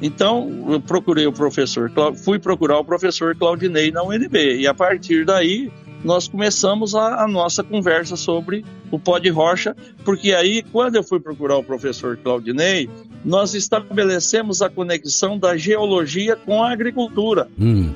Então, 0.01 0.65
eu 0.69 0.79
procurei 0.79 1.27
o 1.27 1.33
professor, 1.33 1.91
fui 2.23 2.39
procurar 2.39 2.79
o 2.79 2.85
professor 2.85 3.35
Claudinei 3.35 3.91
na 3.91 4.03
UNB. 4.03 4.57
E 4.57 4.67
a 4.67 4.73
partir 4.73 5.25
daí, 5.25 5.69
nós 6.03 6.27
começamos 6.27 6.95
a, 6.95 7.23
a, 7.23 7.27
nossa 7.27 7.63
conversa 7.63 8.15
sobre 8.15 8.63
o 8.89 8.97
pó 8.97 9.19
de 9.19 9.29
rocha, 9.29 9.75
porque 10.05 10.33
aí, 10.33 10.63
quando 10.71 10.95
eu 10.95 11.03
fui 11.03 11.19
procurar 11.19 11.57
o 11.57 11.63
professor 11.63 12.17
Claudinei, 12.17 12.89
nós 13.23 13.53
estabelecemos 13.53 14.61
a 14.61 14.69
conexão 14.69 15.37
da 15.37 15.57
geologia 15.57 16.35
com 16.35 16.63
a 16.63 16.71
agricultura. 16.71 17.47
Hum. 17.59 17.93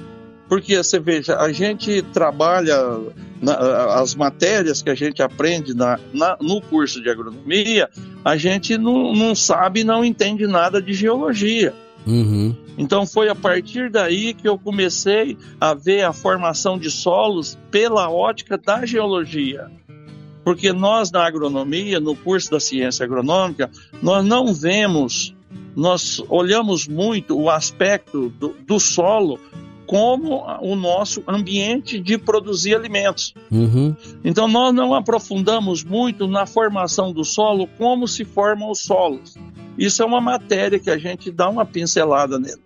Porque 0.47 0.77
você 0.77 0.99
veja, 0.99 1.37
a 1.37 1.51
gente 1.51 2.01
trabalha 2.13 2.77
na, 3.41 3.95
as 3.95 4.13
matérias 4.13 4.81
que 4.81 4.89
a 4.89 4.95
gente 4.95 5.21
aprende 5.21 5.73
na, 5.73 5.99
na, 6.13 6.37
no 6.39 6.61
curso 6.61 7.01
de 7.01 7.09
agronomia, 7.09 7.89
a 8.23 8.37
gente 8.37 8.77
não, 8.77 9.13
não 9.13 9.33
sabe, 9.33 9.83
não 9.83 10.03
entende 10.03 10.45
nada 10.45 10.81
de 10.81 10.93
geologia. 10.93 11.73
Uhum. 12.05 12.55
Então 12.77 13.05
foi 13.05 13.29
a 13.29 13.35
partir 13.35 13.89
daí 13.89 14.33
que 14.33 14.47
eu 14.47 14.57
comecei 14.57 15.37
a 15.59 15.73
ver 15.73 16.03
a 16.03 16.11
formação 16.11 16.77
de 16.77 16.91
solos 16.91 17.57
pela 17.71 18.09
ótica 18.09 18.57
da 18.57 18.85
geologia. 18.85 19.71
Porque 20.43 20.73
nós 20.73 21.11
na 21.11 21.25
agronomia, 21.25 21.99
no 21.99 22.15
curso 22.15 22.51
da 22.51 22.59
ciência 22.59 23.05
agronômica, 23.05 23.69
nós 24.01 24.25
não 24.25 24.53
vemos, 24.53 25.33
nós 25.75 26.21
olhamos 26.27 26.87
muito 26.87 27.39
o 27.39 27.49
aspecto 27.49 28.29
do, 28.29 28.55
do 28.65 28.79
solo 28.79 29.39
como 29.85 30.43
o 30.61 30.75
nosso 30.75 31.23
ambiente 31.27 31.99
de 31.99 32.17
produzir 32.17 32.75
alimentos. 32.75 33.33
Uhum. 33.51 33.95
Então, 34.23 34.47
nós 34.47 34.73
não 34.73 34.93
aprofundamos 34.93 35.83
muito 35.83 36.25
na 36.27 36.45
formação 36.45 37.11
do 37.11 37.23
solo, 37.23 37.67
como 37.77 38.07
se 38.07 38.25
formam 38.25 38.71
os 38.71 38.79
solos. 38.79 39.35
Isso 39.77 40.01
é 40.01 40.05
uma 40.05 40.21
matéria 40.21 40.79
que 40.79 40.89
a 40.89 40.97
gente 40.97 41.31
dá 41.31 41.49
uma 41.49 41.65
pincelada 41.65 42.39
nele. 42.39 42.61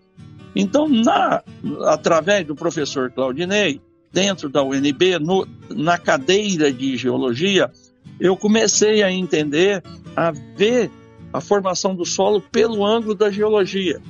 Então, 0.56 0.88
na, 0.88 1.44
através 1.86 2.46
do 2.46 2.56
professor 2.56 3.12
Claudinei, 3.12 3.82
dentro 4.12 4.50
da 4.50 4.63
UNB, 4.63 5.20
no, 5.20 5.48
na 5.70 5.98
cadeira 5.98 6.72
de 6.72 6.98
geologia, 6.98 7.72
eu 8.20 8.36
comecei 8.36 9.04
a 9.04 9.12
entender, 9.12 9.84
a 10.15 10.32
ver 10.32 10.89
a 11.32 11.41
formação 11.41 11.96
do 11.96 12.06
solo 12.06 12.41
pelo 12.41 12.86
ângulo 12.86 13.13
da 13.13 13.30
geologia. 13.30 14.02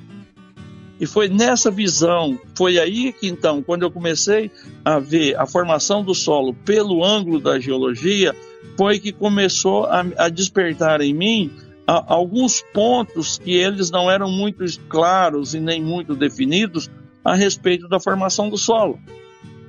E 1.00 1.06
foi 1.06 1.30
nessa 1.30 1.70
visão, 1.70 2.40
foi 2.56 2.80
aí 2.80 3.14
que 3.14 3.28
então, 3.28 3.62
quando 3.62 3.84
eu 3.84 3.92
comecei 3.92 4.50
a 4.84 4.98
ver 4.98 5.36
a 5.38 5.46
formação 5.46 6.04
do 6.04 6.16
solo 6.16 6.54
pelo 6.54 7.04
ângulo 7.04 7.40
da 7.40 7.60
geologia, 7.60 8.36
foi 8.76 9.00
que 9.00 9.12
começou 9.12 9.86
a, 9.86 10.06
a 10.18 10.30
despertar 10.30 11.02
em 11.02 11.14
mim 11.14 11.52
a, 11.86 12.14
alguns 12.14 12.64
pontos 12.74 13.38
que 13.38 13.52
eles 13.52 13.92
não 13.92 14.10
eram 14.10 14.32
muito 14.32 14.66
claros 14.90 15.54
e 15.54 15.60
nem 15.60 15.82
muito 15.82 16.16
definidos 16.16 16.90
a 17.24 17.36
respeito 17.36 17.88
da 17.88 18.00
formação 18.00 18.50
do 18.50 18.58
solo. 18.58 19.00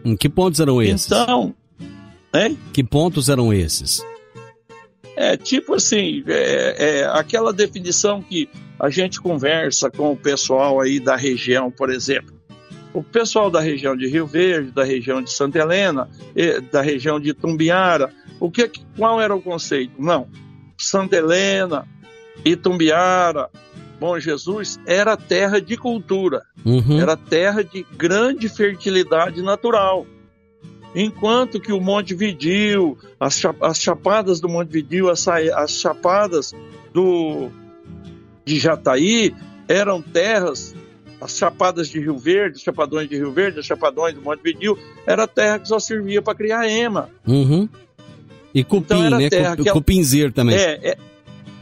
Em 0.05 0.17
que 0.17 0.29
pontos 0.29 0.61
eram 0.61 0.83
esses? 0.83 1.07
Então, 1.07 1.55
hein? 2.35 2.59
Que 2.73 2.83
pontos 2.85 3.29
eram 3.29 3.53
esses? 3.53 4.05
É 5.17 5.37
tipo 5.37 5.75
assim, 5.75 6.23
é, 6.29 7.01
é, 7.01 7.05
aquela 7.07 7.53
definição 7.53 8.23
que 8.23 8.49
a 8.79 8.89
gente 8.89 9.21
conversa 9.21 9.91
com 9.91 10.13
o 10.13 10.17
pessoal 10.17 10.81
aí 10.81 11.01
da 11.01 11.17
região, 11.17 11.71
por 11.71 11.91
exemplo. 11.91 12.37
O 12.95 13.03
pessoal 13.03 13.51
da 13.51 13.61
região 13.61 13.97
de 13.97 14.07
Rio 14.09 14.27
Verde, 14.27 14.71
da 14.71 14.85
região 14.85 15.21
de 15.21 15.31
Santa 15.31 15.59
Helena, 15.59 16.09
da 16.71 16.81
região 16.81 17.21
de 17.21 17.35
Tumbiara, 17.35 18.13
o 18.41 18.51
que, 18.51 18.71
qual 18.97 19.21
era 19.21 19.35
o 19.35 19.43
conceito? 19.43 19.93
Não, 19.99 20.29
Santa 20.79 21.17
Helena, 21.17 21.87
Itumbiara, 22.45 23.51
Bom 23.99 24.19
Jesus 24.19 24.79
era 24.87 25.17
terra 25.17 25.61
de 25.61 25.77
cultura, 25.77 26.43
uhum. 26.65 27.01
era 27.01 27.17
terra 27.17 27.65
de 27.65 27.85
grande 27.97 28.49
fertilidade 28.49 29.43
natural. 29.43 30.07
Enquanto 30.95 31.61
que 31.61 31.73
o 31.73 31.81
Monte 31.81 32.15
Vidil, 32.15 32.97
as, 33.21 33.43
as 33.61 33.79
chapadas 33.79 34.41
do 34.41 34.49
Monte 34.49 34.71
Vidil, 34.71 35.11
as, 35.11 35.27
as 35.29 35.73
chapadas 35.73 36.55
do, 36.93 37.51
de 38.45 38.59
Jataí 38.59 39.35
eram 39.69 40.01
terras, 40.01 40.75
as 41.21 41.37
chapadas 41.37 41.89
de 41.89 42.01
Rio 42.01 42.17
Verde, 42.17 42.57
os 42.57 42.63
chapadões 42.63 43.09
de 43.09 43.17
Rio 43.17 43.33
Verde, 43.33 43.59
os 43.59 43.67
chapadões 43.67 44.15
do 44.15 44.23
Monte 44.23 44.43
Vidil, 44.43 44.79
era 45.07 45.27
terra 45.27 45.59
que 45.59 45.69
só 45.69 45.79
servia 45.79 46.23
para 46.23 46.35
criar 46.35 46.69
ema. 46.69 47.11
Uhum. 47.27 47.69
E 48.55 48.65
cupim, 48.65 49.07
então, 49.07 49.19
né? 49.19 49.29
Terra 49.29 49.57
Cupinzeiro 49.57 50.33
também. 50.33 50.57
É, 50.57 50.91
é, 50.91 50.99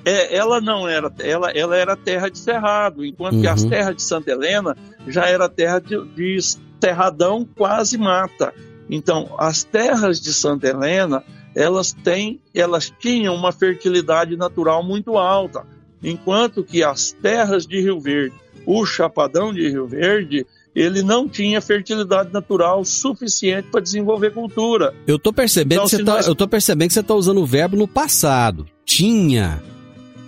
é, 0.06 0.36
ela 0.36 0.60
não 0.60 0.88
era, 0.88 1.12
ela, 1.18 1.50
ela 1.50 1.76
era 1.76 1.96
terra 1.96 2.30
de 2.30 2.38
cerrado, 2.38 3.04
enquanto 3.04 3.34
uhum. 3.34 3.40
que 3.40 3.48
as 3.48 3.64
terras 3.64 3.96
de 3.96 4.02
Santa 4.02 4.30
Helena 4.30 4.76
já 5.08 5.26
era 5.26 5.48
terra 5.48 5.80
de, 5.80 6.00
de 6.14 6.38
cerradão 6.80 7.44
quase 7.56 7.98
mata. 7.98 8.54
Então, 8.88 9.34
as 9.36 9.64
terras 9.64 10.20
de 10.20 10.32
Santa 10.32 10.68
Helena, 10.68 11.24
elas 11.56 11.92
têm, 11.92 12.40
elas 12.54 12.88
tinham 13.00 13.34
uma 13.34 13.50
fertilidade 13.50 14.36
natural 14.36 14.80
muito 14.80 15.18
alta, 15.18 15.66
enquanto 16.00 16.62
que 16.62 16.84
as 16.84 17.10
terras 17.10 17.66
de 17.66 17.80
Rio 17.80 17.98
Verde, 17.98 18.36
o 18.64 18.86
chapadão 18.86 19.52
de 19.52 19.68
Rio 19.68 19.88
Verde, 19.88 20.46
ele 20.72 21.02
não 21.02 21.28
tinha 21.28 21.60
fertilidade 21.60 22.32
natural 22.32 22.84
suficiente 22.84 23.70
para 23.72 23.80
desenvolver 23.80 24.32
cultura. 24.32 24.94
Eu 25.04 25.18
tô 25.18 25.32
percebendo 25.32 25.78
então, 25.78 25.84
que 25.86 25.96
você 25.96 26.04
tá, 26.04 26.12
nós... 26.12 26.26
eu 26.28 26.34
tô 26.36 26.46
percebendo 26.46 26.88
que 26.88 26.94
você 26.94 27.00
está 27.00 27.14
usando 27.14 27.40
o 27.40 27.46
verbo 27.46 27.76
no 27.76 27.88
passado. 27.88 28.66
Tinha. 28.84 29.60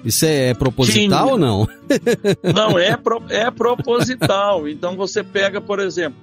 Isso 0.09 0.25
é 0.25 0.55
proposital 0.55 1.25
Tinha. 1.25 1.33
ou 1.33 1.38
não? 1.38 1.68
Não, 2.55 2.79
é, 2.79 2.97
pro, 2.97 3.23
é 3.29 3.51
proposital. 3.51 4.66
Então 4.66 4.97
você 4.97 5.23
pega, 5.23 5.61
por 5.61 5.79
exemplo, 5.81 6.18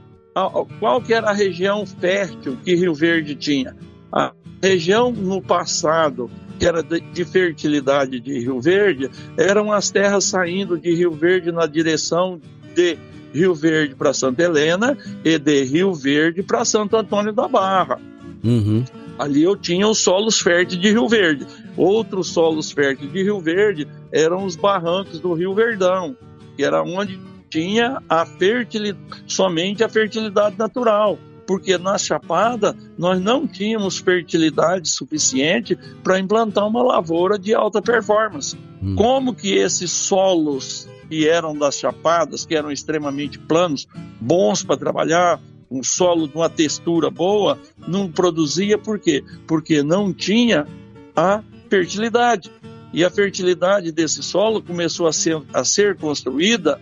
qual 0.79 0.99
que 0.99 1.13
era 1.13 1.29
a 1.29 1.33
região 1.33 1.85
fértil 1.85 2.57
que 2.65 2.73
Rio 2.73 2.95
Verde 2.95 3.35
tinha? 3.35 3.75
A 4.11 4.33
região 4.59 5.11
no 5.11 5.39
passado 5.39 6.31
que 6.57 6.65
era 6.65 6.81
de 6.81 7.25
fertilidade 7.25 8.19
de 8.19 8.39
Rio 8.39 8.59
Verde 8.59 9.11
eram 9.37 9.71
as 9.71 9.91
terras 9.91 10.23
saindo 10.23 10.79
de 10.79 10.95
Rio 10.95 11.11
Verde 11.11 11.51
na 11.51 11.67
direção 11.67 12.41
de 12.73 12.97
Rio 13.31 13.53
Verde 13.53 13.93
para 13.93 14.13
Santa 14.13 14.41
Helena 14.41 14.97
e 15.23 15.37
de 15.37 15.63
Rio 15.63 15.93
Verde 15.93 16.41
para 16.41 16.65
Santo 16.65 16.97
Antônio 16.97 17.33
da 17.33 17.47
Barra. 17.47 17.99
Uhum. 18.43 18.83
Ali 19.19 19.43
eu 19.43 19.55
tinha 19.55 19.87
os 19.87 19.99
solos 19.99 20.39
férteis 20.39 20.81
de 20.81 20.89
Rio 20.89 21.07
Verde. 21.07 21.45
Outros 21.77 22.29
solos 22.29 22.71
férteis 22.71 23.11
de 23.11 23.23
Rio 23.23 23.39
Verde 23.39 23.87
eram 24.11 24.45
os 24.45 24.55
barrancos 24.55 25.19
do 25.19 25.33
Rio 25.33 25.53
Verdão, 25.53 26.15
que 26.55 26.63
era 26.63 26.81
onde 26.81 27.19
tinha 27.49 28.01
a 28.09 28.25
fertilidade, 28.25 29.23
somente 29.27 29.83
a 29.83 29.89
fertilidade 29.89 30.57
natural, 30.57 31.17
porque 31.45 31.77
na 31.77 31.97
Chapada 31.97 32.75
nós 32.97 33.21
não 33.21 33.47
tínhamos 33.47 33.97
fertilidade 33.97 34.89
suficiente 34.89 35.77
para 36.03 36.19
implantar 36.19 36.67
uma 36.67 36.81
lavoura 36.81 37.37
de 37.37 37.53
alta 37.53 37.81
performance. 37.81 38.57
Hum. 38.81 38.95
Como 38.95 39.33
que 39.33 39.53
esses 39.53 39.91
solos 39.91 40.87
que 41.09 41.27
eram 41.27 41.55
das 41.57 41.77
Chapadas, 41.77 42.45
que 42.45 42.55
eram 42.55 42.71
extremamente 42.71 43.37
planos, 43.37 43.87
bons 44.19 44.63
para 44.63 44.77
trabalhar, 44.77 45.39
um 45.69 45.83
solo 45.83 46.27
de 46.27 46.35
uma 46.35 46.49
textura 46.49 47.09
boa, 47.09 47.59
não 47.87 48.11
produzia 48.11 48.77
por 48.77 48.99
quê? 48.99 49.23
Porque 49.47 49.83
não 49.83 50.13
tinha 50.13 50.67
a 51.15 51.43
fertilidade. 51.69 52.51
E 52.93 53.03
a 53.03 53.09
fertilidade 53.09 53.91
desse 53.91 54.23
solo 54.23 54.61
começou 54.61 55.07
a 55.07 55.13
ser, 55.13 55.41
a 55.53 55.65
ser 55.65 55.97
construída, 55.97 56.79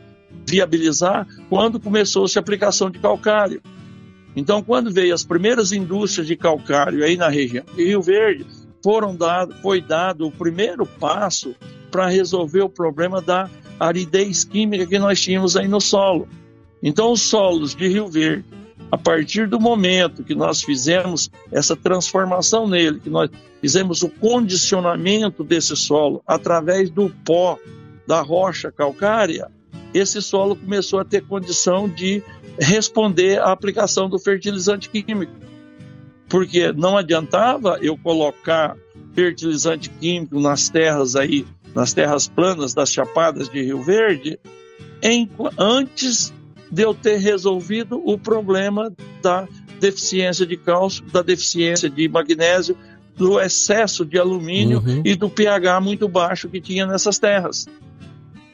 viabilizar, 0.47 1.27
quando 1.49 1.79
começou-se 1.79 2.37
a 2.37 2.41
aplicação 2.41 2.89
de 2.89 2.99
calcário. 2.99 3.61
Então, 4.35 4.61
quando 4.61 4.91
veio 4.91 5.13
as 5.13 5.23
primeiras 5.23 5.71
indústrias 5.71 6.27
de 6.27 6.35
calcário 6.35 7.03
aí 7.03 7.17
na 7.17 7.29
região 7.29 7.65
de 7.75 7.83
Rio 7.83 8.01
Verde, 8.01 8.45
foram 8.83 9.15
dado, 9.15 9.55
foi 9.61 9.81
dado 9.81 10.27
o 10.27 10.31
primeiro 10.31 10.85
passo 10.85 11.55
para 11.89 12.07
resolver 12.07 12.61
o 12.61 12.69
problema 12.69 13.21
da 13.21 13.49
aridez 13.79 14.43
química 14.43 14.85
que 14.85 14.99
nós 14.99 15.21
tínhamos 15.21 15.55
aí 15.55 15.67
no 15.67 15.79
solo. 15.79 16.27
Então, 16.81 17.11
os 17.11 17.21
solos 17.21 17.73
de 17.73 17.87
Rio 17.87 18.07
Verde, 18.07 18.43
a 18.93 18.97
partir 18.97 19.47
do 19.47 19.59
momento 19.59 20.23
que 20.23 20.35
nós 20.35 20.61
fizemos 20.61 21.27
essa 21.51 21.75
transformação 21.75 22.67
nele, 22.67 22.99
que 22.99 23.09
nós 23.09 23.27
fizemos 23.59 24.03
o 24.03 24.09
condicionamento 24.09 25.43
desse 25.43 25.75
solo 25.75 26.21
através 26.27 26.91
do 26.91 27.09
pó 27.25 27.57
da 28.05 28.21
rocha 28.21 28.71
calcária, 28.71 29.49
esse 29.95 30.21
solo 30.21 30.55
começou 30.55 30.99
a 30.99 31.03
ter 31.03 31.25
condição 31.25 31.89
de 31.89 32.21
responder 32.59 33.41
à 33.41 33.51
aplicação 33.51 34.07
do 34.07 34.19
fertilizante 34.19 34.87
químico. 34.87 35.33
Porque 36.29 36.71
não 36.71 36.95
adiantava 36.95 37.79
eu 37.81 37.97
colocar 37.97 38.77
fertilizante 39.15 39.89
químico 39.89 40.39
nas 40.39 40.69
terras 40.69 41.15
aí, 41.15 41.47
nas 41.73 41.93
terras 41.93 42.27
planas 42.27 42.75
das 42.75 42.91
chapadas 42.91 43.49
de 43.49 43.59
Rio 43.59 43.81
Verde, 43.81 44.37
em, 45.01 45.27
antes 45.57 46.31
de 46.73 46.81
eu 46.81 46.91
ter 46.91 47.17
resolvido 47.17 48.01
o 48.03 48.17
problema 48.17 48.91
da 49.21 49.47
deficiência 49.79 50.43
de 50.43 50.57
cálcio, 50.57 51.05
da 51.05 51.21
deficiência 51.21 51.87
de 51.87 52.09
magnésio, 52.09 52.75
do 53.15 53.39
excesso 53.39 54.03
de 54.03 54.17
alumínio 54.17 54.79
uhum. 54.79 55.03
e 55.05 55.13
do 55.13 55.29
pH 55.29 55.79
muito 55.79 56.07
baixo 56.07 56.49
que 56.49 56.59
tinha 56.59 56.87
nessas 56.87 57.19
terras. 57.19 57.67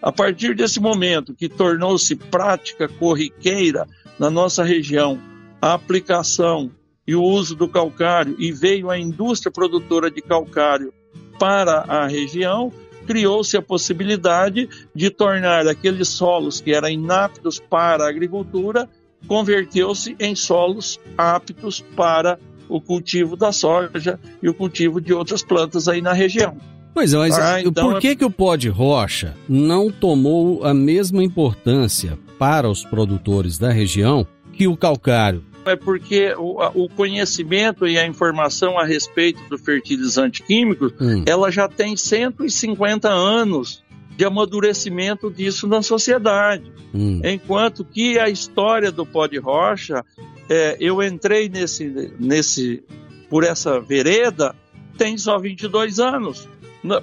A 0.02 0.12
partir 0.12 0.54
desse 0.54 0.82
momento 0.82 1.34
que 1.34 1.48
tornou-se 1.48 2.14
prática 2.14 2.90
corriqueira 2.90 3.88
na 4.20 4.30
nossa 4.30 4.66
região 4.66 5.18
a 5.62 5.74
aplicação 5.74 6.72
e 7.08 7.16
o 7.16 7.24
uso 7.24 7.56
do 7.56 7.70
calcário 7.70 8.36
e 8.38 8.52
veio 8.52 8.90
a 8.90 9.00
indústria 9.00 9.50
produtora 9.50 10.12
de 10.12 10.22
calcário 10.22 10.94
para 11.40 11.86
a 11.88 12.06
região, 12.06 12.70
criou-se 13.10 13.58
a 13.58 13.62
possibilidade 13.62 14.69
de 14.93 15.10
tornar 15.10 15.67
aqueles 15.67 16.10
solos 16.10 16.62
que 16.62 16.76
eram 16.76 16.88
inaptos 16.88 17.60
para 17.60 18.04
a 18.04 18.08
agricultura, 18.08 18.88
converteu-se 19.28 20.15
em 20.19 20.36
solos 20.36 21.00
aptos 21.17 21.84
para 21.95 22.38
o 22.69 22.80
cultivo 22.80 23.36
da 23.36 23.52
soja 23.52 24.19
e 24.43 24.48
o 24.48 24.54
cultivo 24.54 25.02
de 25.02 25.12
outras 25.12 25.41
plantas 25.41 25.88
aí 25.88 26.04
na 26.04 26.13
região. 26.13 26.56
Pois 26.93 27.12
é, 27.12 27.17
mas 27.17 27.39
ah, 27.39 27.60
então... 27.60 27.89
por 27.89 28.00
que, 28.00 28.15
que 28.15 28.26
o 28.26 28.30
pó 28.30 28.56
de 28.56 28.69
rocha 28.69 29.36
não 29.48 29.91
tomou 29.91 30.63
a 30.63 30.72
mesma 30.72 31.24
importância 31.24 32.15
para 32.38 32.69
os 32.69 32.86
produtores 32.86 33.58
da 33.58 33.72
região 33.72 34.28
que 34.54 34.67
o 34.67 34.78
calcário? 34.78 35.43
É 35.65 35.76
porque 35.76 36.34
o, 36.38 36.86
o, 36.86 36.89
conhecimento 36.89 37.88
e 37.88 37.98
a 37.98 38.06
informação 38.06 38.78
a 38.78 38.86
respeito 38.86 39.41
do 39.50 39.58
fertilizante 39.58 40.43
químico, 40.43 40.91
hum. 41.00 41.24
ela 41.26 41.52
já 41.52 41.67
tem 41.67 41.95
150 41.95 43.10
anos 43.10 43.84
de 44.15 44.26
amadurecimento 44.26 45.32
disso 45.32 45.67
na 45.67 45.82
sociedade. 45.82 46.72
Hum. 46.93 47.22
Enquanto 47.24 47.86
que 47.86 48.19
a 48.19 48.30
história 48.30 48.91
do 48.91 49.06
pó 49.06 49.28
de 49.28 49.38
rocha, 49.38 50.04
é, 50.50 50.76
eu 50.80 51.02
entrei 51.02 51.48
nesse, 51.48 52.12
nesse, 52.19 52.84
por 53.30 53.43
essa 53.43 53.80
vereda, 53.80 54.56
tem 54.98 55.17
só 55.17 55.38
22 55.38 56.00
anos. 56.00 56.48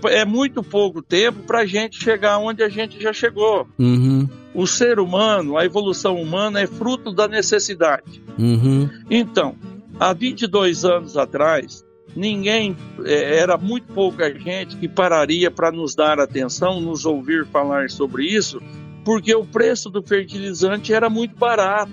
É 0.04 0.24
muito 0.24 0.62
pouco 0.62 1.02
tempo 1.02 1.40
para 1.40 1.60
a 1.60 1.66
gente 1.66 2.02
chegar 2.02 2.38
onde 2.38 2.62
a 2.62 2.68
gente 2.68 3.00
já 3.00 3.12
chegou. 3.12 3.66
Uhum. 3.78 4.28
O 4.54 4.66
ser 4.66 4.98
humano, 4.98 5.58
a 5.58 5.64
evolução 5.64 6.20
humana 6.20 6.60
é 6.60 6.66
fruto 6.66 7.12
da 7.12 7.28
necessidade. 7.28 8.22
Uhum. 8.38 8.88
Então, 9.10 9.54
há 10.00 10.14
22 10.14 10.84
anos 10.84 11.16
atrás, 11.16 11.84
ninguém, 12.14 12.74
é, 13.04 13.38
era 13.38 13.58
muito 13.58 13.92
pouca 13.92 14.32
gente 14.32 14.76
que 14.76 14.88
pararia 14.88 15.50
para 15.50 15.70
nos 15.70 15.94
dar 15.94 16.18
atenção, 16.18 16.80
nos 16.80 17.04
ouvir 17.04 17.46
falar 17.46 17.90
sobre 17.90 18.24
isso, 18.24 18.60
porque 19.04 19.34
o 19.34 19.44
preço 19.44 19.90
do 19.90 20.02
fertilizante 20.02 20.92
era 20.92 21.10
muito 21.10 21.36
barato. 21.36 21.92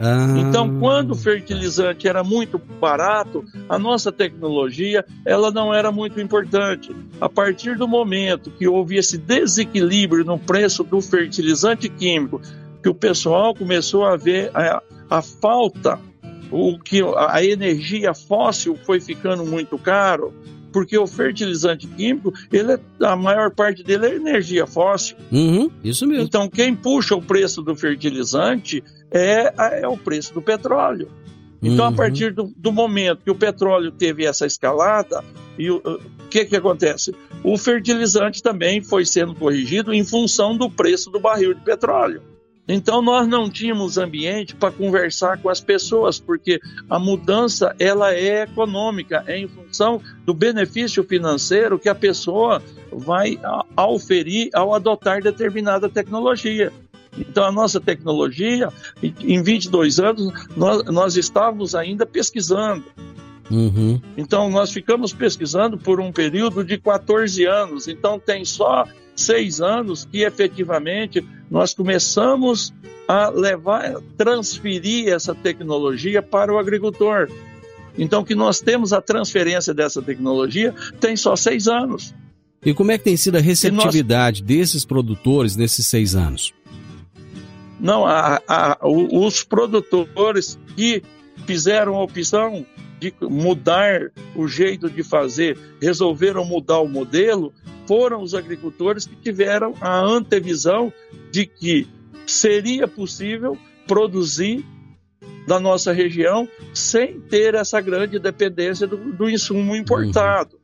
Ah. 0.00 0.34
Então, 0.38 0.78
quando 0.80 1.12
o 1.12 1.16
fertilizante 1.16 2.08
era 2.08 2.24
muito 2.24 2.58
barato, 2.80 3.44
a 3.68 3.78
nossa 3.78 4.10
tecnologia 4.10 5.04
ela 5.24 5.50
não 5.50 5.72
era 5.72 5.92
muito 5.92 6.20
importante. 6.20 6.94
A 7.20 7.28
partir 7.28 7.76
do 7.76 7.86
momento 7.86 8.50
que 8.50 8.66
houve 8.66 8.96
esse 8.96 9.16
desequilíbrio 9.16 10.24
no 10.24 10.38
preço 10.38 10.82
do 10.82 11.00
fertilizante 11.00 11.88
químico, 11.88 12.40
que 12.82 12.88
o 12.88 12.94
pessoal 12.94 13.54
começou 13.54 14.04
a 14.04 14.16
ver 14.16 14.50
a, 14.54 14.82
a 15.08 15.22
falta, 15.22 15.98
o 16.50 16.78
que 16.78 17.00
a 17.16 17.42
energia 17.42 18.12
fóssil 18.14 18.76
foi 18.84 19.00
ficando 19.00 19.44
muito 19.44 19.78
caro, 19.78 20.34
porque 20.74 20.98
o 20.98 21.06
fertilizante 21.06 21.86
químico, 21.86 22.34
ele 22.52 22.72
é, 22.72 22.80
a 23.00 23.14
maior 23.14 23.52
parte 23.52 23.84
dele 23.84 24.06
é 24.06 24.16
energia 24.16 24.66
fóssil. 24.66 25.16
Uhum, 25.30 25.70
isso 25.84 26.04
mesmo. 26.04 26.24
Então, 26.24 26.48
quem 26.48 26.74
puxa 26.74 27.14
o 27.14 27.22
preço 27.22 27.62
do 27.62 27.76
fertilizante 27.76 28.82
é, 29.08 29.82
é 29.82 29.86
o 29.86 29.96
preço 29.96 30.34
do 30.34 30.42
petróleo. 30.42 31.08
Então, 31.62 31.86
Uhum. 31.86 31.92
a 31.92 31.96
partir 31.96 32.34
do, 32.34 32.52
do 32.56 32.72
momento 32.72 33.22
que 33.22 33.30
o 33.30 33.36
petróleo 33.36 33.92
teve 33.92 34.26
essa 34.26 34.46
escalada, 34.46 35.22
e 35.56 35.70
o 35.70 35.80
que, 36.28 36.44
que 36.44 36.56
acontece? 36.56 37.14
O 37.44 37.56
fertilizante 37.56 38.42
também 38.42 38.82
foi 38.82 39.06
sendo 39.06 39.32
corrigido 39.32 39.94
em 39.94 40.04
função 40.04 40.56
do 40.56 40.68
preço 40.68 41.08
do 41.08 41.20
barril 41.20 41.54
de 41.54 41.60
petróleo. 41.60 42.20
Então, 42.66 43.02
nós 43.02 43.28
não 43.28 43.50
tínhamos 43.50 43.98
ambiente 43.98 44.54
para 44.54 44.72
conversar 44.72 45.38
com 45.38 45.50
as 45.50 45.60
pessoas, 45.60 46.18
porque 46.18 46.58
a 46.88 46.98
mudança 46.98 47.74
ela 47.78 48.14
é 48.14 48.44
econômica, 48.44 49.22
é 49.26 49.38
em 49.38 49.46
função 49.46 50.00
do 50.24 50.32
benefício 50.32 51.04
financeiro 51.04 51.78
que 51.78 51.90
a 51.90 51.94
pessoa 51.94 52.62
vai 52.90 53.38
auferir 53.76 54.48
ao 54.54 54.74
adotar 54.74 55.22
determinada 55.22 55.88
tecnologia. 55.90 56.72
Então, 57.18 57.44
a 57.44 57.52
nossa 57.52 57.80
tecnologia, 57.80 58.70
em 59.02 59.42
22 59.42 60.00
anos, 60.00 60.32
nós, 60.56 60.84
nós 60.86 61.16
estávamos 61.16 61.74
ainda 61.74 62.06
pesquisando. 62.06 62.84
Uhum. 63.50 64.00
Então, 64.16 64.48
nós 64.50 64.70
ficamos 64.72 65.12
pesquisando 65.12 65.76
por 65.76 66.00
um 66.00 66.10
período 66.10 66.64
de 66.64 66.78
14 66.78 67.44
anos. 67.44 67.86
Então, 67.88 68.18
tem 68.18 68.44
só 68.44 68.86
seis 69.14 69.60
anos 69.60 70.04
que 70.10 70.22
efetivamente 70.22 71.24
nós 71.50 71.74
começamos 71.74 72.72
a 73.06 73.28
levar, 73.28 73.94
transferir 74.16 75.08
essa 75.08 75.34
tecnologia 75.34 76.22
para 76.22 76.52
o 76.52 76.58
agricultor. 76.58 77.28
Então, 77.98 78.24
que 78.24 78.34
nós 78.34 78.60
temos 78.60 78.92
a 78.92 79.00
transferência 79.00 79.72
dessa 79.74 80.02
tecnologia 80.02 80.74
tem 80.98 81.16
só 81.16 81.36
seis 81.36 81.68
anos. 81.68 82.14
E 82.64 82.72
como 82.72 82.90
é 82.90 82.98
que 82.98 83.04
tem 83.04 83.16
sido 83.16 83.36
a 83.36 83.40
receptividade 83.40 84.42
desses 84.42 84.84
produtores 84.86 85.54
nesses 85.54 85.86
seis 85.86 86.14
anos? 86.14 86.52
Não, 87.78 88.06
a- 88.06 88.40
a- 88.48 88.78
os 88.82 89.44
produtores 89.44 90.58
que 90.74 91.02
fizeram 91.46 91.94
a 91.96 92.02
opção 92.02 92.64
de 93.10 93.26
mudar 93.28 94.10
o 94.34 94.46
jeito 94.46 94.88
de 94.88 95.02
fazer, 95.02 95.58
resolveram 95.80 96.44
mudar 96.44 96.80
o 96.80 96.88
modelo, 96.88 97.52
foram 97.86 98.22
os 98.22 98.34
agricultores 98.34 99.06
que 99.06 99.16
tiveram 99.16 99.74
a 99.80 99.98
antevisão 99.98 100.92
de 101.30 101.46
que 101.46 101.86
seria 102.26 102.88
possível 102.88 103.58
produzir 103.86 104.64
da 105.46 105.60
nossa 105.60 105.92
região 105.92 106.48
sem 106.72 107.20
ter 107.20 107.54
essa 107.54 107.80
grande 107.80 108.18
dependência 108.18 108.86
do, 108.86 108.96
do 108.96 109.28
insumo 109.28 109.76
importado. 109.76 110.58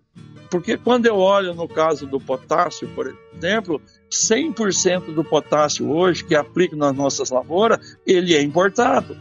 Porque 0.50 0.76
quando 0.76 1.06
eu 1.06 1.16
olho 1.16 1.54
no 1.54 1.68
caso 1.68 2.06
do 2.06 2.18
potássio, 2.18 2.88
por 2.88 3.14
exemplo, 3.36 3.80
100% 4.10 5.14
do 5.14 5.22
potássio 5.22 5.88
hoje 5.88 6.24
que 6.24 6.34
aplico 6.34 6.74
nas 6.74 6.94
nossas 6.94 7.30
lavouras, 7.30 7.96
ele 8.04 8.34
é 8.34 8.42
importado. 8.42 9.16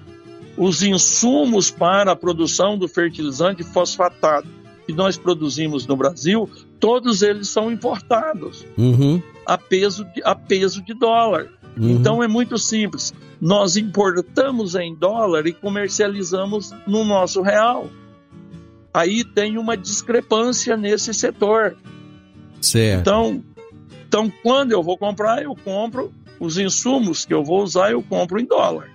Os 0.60 0.84
insumos 0.84 1.72
para 1.72 2.12
a 2.12 2.16
produção 2.18 2.78
do 2.78 2.86
fertilizante 2.86 3.64
fosfatado 3.64 4.46
que 4.86 4.92
nós 4.92 5.18
produzimos 5.18 5.88
no 5.88 5.96
Brasil, 5.96 6.50
todos 6.80 7.22
eles 7.22 7.48
são 7.48 7.72
importados 7.72 8.66
Uhum. 8.78 9.22
a 9.46 9.58
peso 9.58 10.04
de, 10.14 10.22
a 10.22 10.36
peso 10.36 10.82
de 10.82 10.94
dólar. 10.94 11.48
Uhum. 11.78 11.92
Então 11.92 12.22
é 12.22 12.28
muito 12.28 12.58
simples. 12.58 13.14
Nós 13.40 13.78
importamos 13.78 14.76
em 14.76 14.94
dólar 14.94 15.48
e 15.48 15.54
comercializamos 15.54 16.74
no 16.86 17.06
nosso 17.06 17.42
real. 17.42 17.88
Aí 18.94 19.24
tem 19.24 19.58
uma 19.58 19.78
discrepância 19.78 20.76
nesse 20.76 21.14
setor. 21.14 21.78
Certo. 22.60 23.00
Então, 23.00 23.44
então 24.08 24.34
quando 24.44 24.74
eu 24.74 24.84
vou 24.84 24.98
comprar, 24.98 25.42
eu 25.42 25.56
compro 25.56 26.12
os 26.38 26.58
insumos 26.58 27.24
que 27.24 27.34
eu 27.34 27.46
vou 27.46 27.64
usar, 27.64 27.92
eu 27.92 28.04
compro 28.04 28.42
em 28.42 28.46
dólar. 28.46 28.90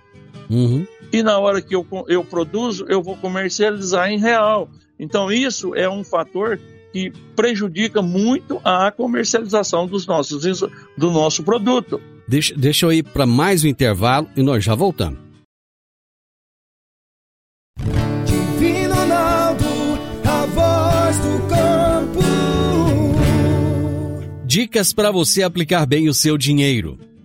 Uhum. 0.51 0.87
E 1.13 1.23
na 1.23 1.39
hora 1.39 1.61
que 1.61 1.75
eu, 1.75 1.87
eu 2.09 2.25
produzo, 2.25 2.87
eu 2.89 3.03
vou 3.03 3.17
comercializar 3.17 4.11
em 4.11 4.19
real. 4.19 4.69
Então 4.99 5.31
isso 5.31 5.75
é 5.75 5.89
um 5.89 6.05
fator 6.05 6.59
que 6.93 7.13
prejudica 7.35 8.01
muito 8.01 8.61
a 8.65 8.93
comercialização 8.93 9.87
dos 9.87 10.07
nossos, 10.07 10.45
do 10.97 11.11
nosso 11.11 11.43
produto. 11.43 12.01
Deixa, 12.29 12.55
deixa 12.55 12.87
eu 12.87 12.93
ir 12.93 13.03
para 13.03 13.27
mais 13.27 13.65
um 13.65 13.69
intervalo 13.69 14.29
e 14.37 14.43
nós 14.43 14.65
já 14.65 14.75
voltamos. 14.75 15.19
Divino 18.25 18.95
Ronaldo, 18.95 19.65
a 20.25 20.47
voz 20.47 21.19
do 21.19 21.49
campo. 21.49 22.21
Dicas 24.47 24.93
para 24.93 25.11
você 25.11 25.43
aplicar 25.43 25.85
bem 25.87 26.09
o 26.09 26.15
seu 26.15 26.39
dinheiro. 26.39 26.97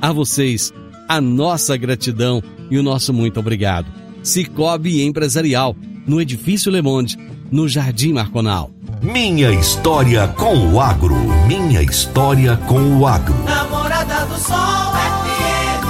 A 0.00 0.12
vocês, 0.12 0.72
a 1.08 1.20
nossa 1.20 1.76
gratidão 1.76 2.40
e 2.70 2.78
o 2.78 2.84
nosso 2.84 3.12
muito 3.12 3.40
obrigado. 3.40 3.90
Cicobi 4.22 5.02
Empresarial, 5.02 5.74
no 6.06 6.20
Edifício 6.20 6.70
Le 6.70 6.80
Monde, 6.80 7.16
no 7.50 7.68
Jardim 7.68 8.12
Marconal. 8.12 8.70
Minha 9.02 9.50
história 9.50 10.28
com 10.28 10.72
o 10.72 10.80
agro. 10.80 11.16
Minha 11.48 11.82
história 11.82 12.56
com 12.68 13.00
o 13.00 13.06
agro. 13.08 13.34
Namorada 13.44 14.24
do 14.26 14.38
Sol 14.38 14.56
FM. 14.92 15.88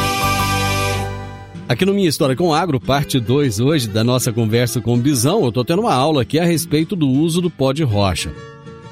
Aqui 1.68 1.84
no 1.84 1.92
Minha 1.92 2.08
História 2.08 2.34
com 2.34 2.54
Agro, 2.54 2.80
parte 2.80 3.20
2 3.20 3.60
hoje 3.60 3.88
da 3.88 4.02
nossa 4.02 4.32
conversa 4.32 4.80
com 4.80 4.94
o 4.94 4.98
Bisão, 4.98 5.44
eu 5.44 5.52
tô 5.52 5.62
tendo 5.62 5.82
uma 5.82 5.92
aula 5.92 6.22
aqui 6.22 6.38
a 6.38 6.46
respeito 6.46 6.96
do 6.96 7.06
uso 7.06 7.42
do 7.42 7.50
pó 7.50 7.74
de 7.74 7.82
rocha. 7.82 8.32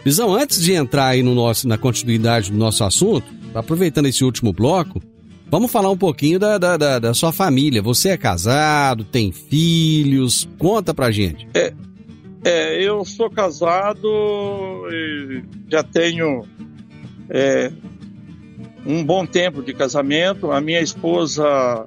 Bisão, 0.04 0.34
antes 0.34 0.60
de 0.60 0.74
entrar 0.74 1.06
aí 1.06 1.22
no 1.22 1.34
nosso, 1.34 1.66
na 1.66 1.78
continuidade 1.78 2.52
do 2.52 2.58
nosso 2.58 2.84
assunto, 2.84 3.24
aproveitando 3.60 4.06
esse 4.06 4.24
último 4.24 4.52
bloco, 4.52 5.02
vamos 5.50 5.70
falar 5.70 5.90
um 5.90 5.96
pouquinho 5.96 6.38
da, 6.38 6.58
da, 6.58 6.76
da, 6.76 6.98
da 6.98 7.14
sua 7.14 7.32
família. 7.32 7.82
Você 7.82 8.10
é 8.10 8.16
casado, 8.16 9.04
tem 9.04 9.32
filhos? 9.32 10.48
Conta 10.58 10.92
pra 10.94 11.10
gente. 11.10 11.46
É, 12.44 12.80
eu 12.82 13.04
sou 13.04 13.28
casado 13.28 14.08
e 14.90 15.42
já 15.68 15.82
tenho 15.82 16.44
é, 17.28 17.72
um 18.86 19.04
bom 19.04 19.26
tempo 19.26 19.62
de 19.62 19.72
casamento. 19.74 20.52
A 20.52 20.60
minha 20.60 20.80
esposa 20.80 21.86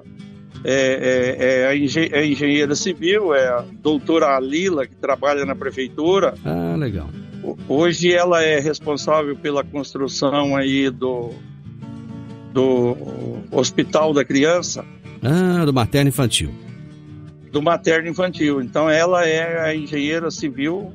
é, 0.62 1.36
é- 1.38 1.72
é 1.72 1.76
engen- 1.78 2.10
é 2.12 2.26
engenheira 2.26 2.74
civil, 2.74 3.32
é 3.34 3.48
a 3.48 3.64
doutora 3.82 4.36
Alila, 4.36 4.86
que 4.86 4.94
trabalha 4.96 5.46
na 5.46 5.54
prefeitura. 5.56 6.34
Ah, 6.44 6.76
legal. 6.76 7.08
Hoje 7.66 8.12
ela 8.12 8.42
é 8.42 8.60
responsável 8.60 9.34
pela 9.36 9.64
construção 9.64 10.54
aí 10.54 10.90
do, 10.90 11.30
do 12.52 12.96
Hospital 13.50 14.12
da 14.12 14.24
Criança. 14.24 14.84
Ah, 15.22 15.64
do 15.64 15.72
materno 15.72 16.08
infantil. 16.08 16.50
Do 17.52 17.62
materno 17.62 18.08
infantil. 18.08 18.60
Então 18.62 18.88
ela 18.88 19.26
é 19.26 19.60
a 19.60 19.74
engenheira 19.74 20.30
civil 20.30 20.92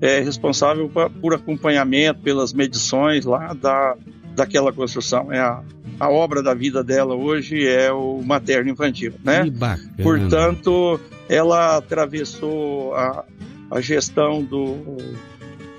é, 0.00 0.20
responsável 0.20 0.88
pra, 0.88 1.10
por 1.10 1.34
acompanhamento, 1.34 2.20
pelas 2.20 2.52
medições 2.52 3.24
lá 3.24 3.52
da, 3.52 3.96
daquela 4.34 4.72
construção. 4.72 5.32
É 5.32 5.38
a, 5.38 5.62
a 5.98 6.08
obra 6.10 6.42
da 6.42 6.54
vida 6.54 6.82
dela 6.82 7.14
hoje 7.14 7.66
é 7.66 7.92
o 7.92 8.22
materno 8.22 8.70
infantil, 8.70 9.12
né? 9.22 9.44
Que 9.44 9.50
bacana. 9.50 9.90
Portanto, 10.02 11.00
ela 11.28 11.76
atravessou 11.76 12.94
a, 12.94 13.24
a 13.70 13.80
gestão 13.80 14.42
do, 14.42 14.96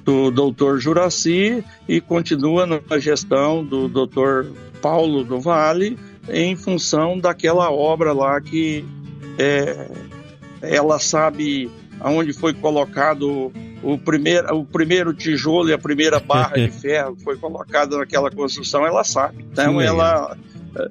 do 0.03 0.31
doutor 0.31 0.79
Juraci 0.79 1.63
e 1.87 2.01
continua 2.01 2.65
na 2.65 2.99
gestão 2.99 3.63
do 3.63 3.87
doutor 3.87 4.51
Paulo 4.81 5.23
do 5.23 5.39
Vale 5.39 5.97
em 6.29 6.55
função 6.55 7.17
daquela 7.17 7.71
obra 7.71 8.13
lá 8.13 8.39
que 8.39 8.85
é, 9.37 9.87
ela 10.61 10.99
sabe 10.99 11.69
aonde 11.99 12.33
foi 12.33 12.53
colocado 12.53 13.51
o 13.83 13.97
primeiro, 13.97 14.55
o 14.55 14.65
primeiro 14.65 15.13
tijolo 15.13 15.69
e 15.69 15.73
a 15.73 15.77
primeira 15.77 16.19
barra 16.19 16.55
de 16.55 16.69
ferro 16.71 17.15
que 17.15 17.23
foi 17.23 17.37
colocada 17.37 17.97
naquela 17.97 18.29
construção, 18.29 18.85
ela 18.85 19.03
sabe. 19.03 19.45
Então 19.51 19.79
Sim. 19.79 19.85
ela 19.85 20.37
é, 20.77 20.89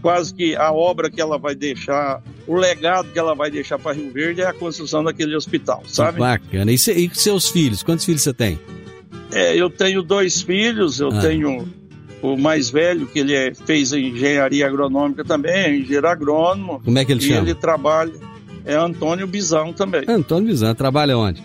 quase 0.00 0.34
que 0.34 0.56
a 0.56 0.72
obra 0.72 1.10
que 1.10 1.20
ela 1.20 1.38
vai 1.38 1.54
deixar, 1.54 2.22
o 2.52 2.56
legado 2.56 3.08
que 3.12 3.18
ela 3.18 3.34
vai 3.34 3.50
deixar 3.50 3.78
para 3.78 3.92
Rio 3.92 4.10
Verde 4.10 4.40
é 4.40 4.46
a 4.46 4.52
construção 4.52 5.04
daquele 5.04 5.36
hospital, 5.36 5.82
sabe? 5.86 6.18
bacana. 6.18 6.70
E, 6.72 6.74
e 6.74 7.10
seus 7.14 7.48
filhos? 7.48 7.82
Quantos 7.82 8.04
filhos 8.04 8.22
você 8.22 8.32
tem? 8.32 8.58
É, 9.32 9.54
eu 9.56 9.70
tenho 9.70 10.02
dois 10.02 10.42
filhos, 10.42 10.98
eu 10.98 11.08
Ah. 11.12 11.20
tenho 11.20 11.68
o 12.20 12.36
mais 12.36 12.68
velho, 12.68 13.06
que 13.06 13.20
ele 13.20 13.34
é- 13.34 13.54
fez 13.54 13.92
engenharia 13.92 14.66
agronômica 14.66 15.24
também, 15.24 15.52
é 15.52 15.74
engenheiro 15.76 16.08
agrônomo, 16.08 16.80
Como 16.84 16.98
é 16.98 17.04
que 17.04 17.12
ele 17.12 17.20
e 17.24 17.28
chama? 17.28 17.40
ele 17.42 17.54
trabalha, 17.54 18.12
é 18.64 18.74
Antônio 18.74 19.26
Bizão 19.26 19.72
também. 19.72 20.02
Antônio 20.08 20.48
Bizan, 20.48 20.74
trabalha 20.74 21.16
onde? 21.16 21.42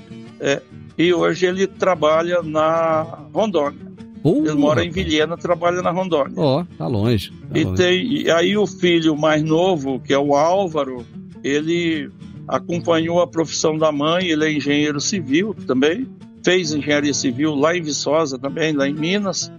E 0.98 1.14
hoje 1.14 1.46
ele 1.46 1.68
trabalha 1.68 2.42
na 2.42 3.04
Rondônia. 3.34 3.85
Ele 4.26 4.54
mora 4.54 4.84
em. 4.84 4.90
Vilhena, 4.90 5.38
trabalha 5.38 5.82
na 5.82 5.92
Rondônia. 5.92 6.34
Ó, 6.38 6.64
tá 6.78 6.88
longe. 6.88 7.32
tá 7.32 7.60
E, 7.60 7.64
longe. 7.64 7.78
tem, 7.78 8.22
e 8.24 8.32
aí 8.32 8.58
o 8.58 8.66
filho 8.66 9.16
mais 9.16 9.44
novo, 9.44 10.00
que 10.00 10.14
é 10.14 10.18
o 10.18 10.36
Álvaro, 10.36 11.06
ele 11.44 12.10
acompanhou 12.48 13.22
a 13.22 13.28
profissão 13.28 13.78
da 13.78 13.92
mãe, 13.92 14.28
ele 14.28 14.46
é 14.46 14.52
engenheiro 14.52 15.00
civil 15.00 15.56
também, 15.68 16.08
fez 16.44 16.74
engenharia 16.74 17.14
civil 17.14 17.54
lá 17.56 17.76
em 17.76 17.82
Viçosa 17.82 18.38
também, 18.40 18.74
lá 18.74 18.88
em 18.88 18.94
Minas. 18.94 19.52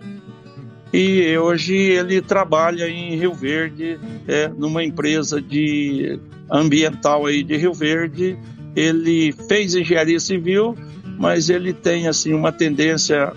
E 0.93 1.37
hoje 1.37 1.75
ele 1.75 2.23
trabalha 2.23 2.89
em 2.89 3.17
Rio 3.17 3.35
Verde, 3.35 3.99
é, 4.27 4.49
numa 4.49 4.83
empresa 4.85 5.43
de 5.43 6.19
ambiental 6.51 7.27
aí 7.27 7.43
de 7.43 7.57
Rio 7.57 7.75
Verde. 7.75 8.39
Ele 8.75 9.33
fez 9.49 9.75
engenharia 9.75 10.21
civil, 10.21 10.77
mas 11.19 11.51
ele 11.51 11.73
tem 11.73 12.07
assim 12.07 12.33
uma 12.33 12.53
tendência 12.53 13.33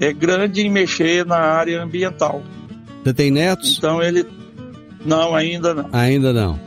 é 0.00 0.12
grande 0.12 0.62
em 0.62 0.70
mexer 0.70 1.24
na 1.26 1.36
área 1.36 1.82
ambiental. 1.82 2.42
Você 3.04 3.14
tem 3.14 3.30
netos? 3.30 3.76
Então 3.78 4.02
ele. 4.02 4.24
Não, 5.04 5.34
ainda 5.34 5.72
não. 5.74 5.88
Ainda 5.92 6.32
não. 6.32 6.58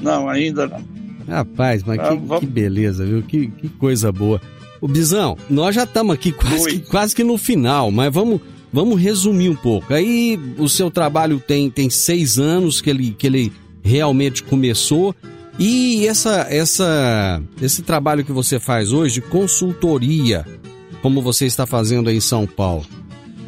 Não, 0.00 0.28
ainda 0.28 0.66
não. 0.66 0.82
Rapaz, 1.28 1.84
mas 1.84 1.98
Ah, 2.00 2.08
que, 2.08 2.16
vamos- 2.16 2.40
que 2.40 2.46
beleza, 2.46 3.04
viu? 3.04 3.22
Que, 3.22 3.46
que 3.46 3.68
coisa 3.68 4.10
boa. 4.10 4.40
O 4.80 4.88
Bizão, 4.88 5.36
nós 5.48 5.74
já 5.76 5.84
estamos 5.84 6.12
aqui 6.12 6.32
quase 6.32 6.70
que, 6.70 6.78
quase 6.90 7.14
que 7.14 7.22
no 7.22 7.38
final, 7.38 7.92
mas 7.92 8.12
vamos, 8.12 8.40
vamos 8.72 9.00
resumir 9.00 9.48
um 9.48 9.54
pouco. 9.54 9.94
Aí 9.94 10.36
o 10.58 10.68
seu 10.68 10.90
trabalho 10.90 11.38
tem, 11.38 11.70
tem 11.70 11.88
seis 11.88 12.36
anos 12.40 12.80
que 12.80 12.90
ele, 12.90 13.14
que 13.16 13.28
ele 13.28 13.52
realmente 13.84 14.42
começou. 14.42 15.14
E 15.56 16.04
essa, 16.08 16.46
essa, 16.50 17.40
esse 17.60 17.82
trabalho 17.82 18.24
que 18.24 18.32
você 18.32 18.58
faz 18.58 18.90
hoje 18.92 19.14
de 19.14 19.20
consultoria, 19.20 20.44
como 21.02 21.20
você 21.20 21.46
está 21.46 21.66
fazendo 21.66 22.10
em 22.10 22.20
São 22.20 22.46
Paulo, 22.46 22.86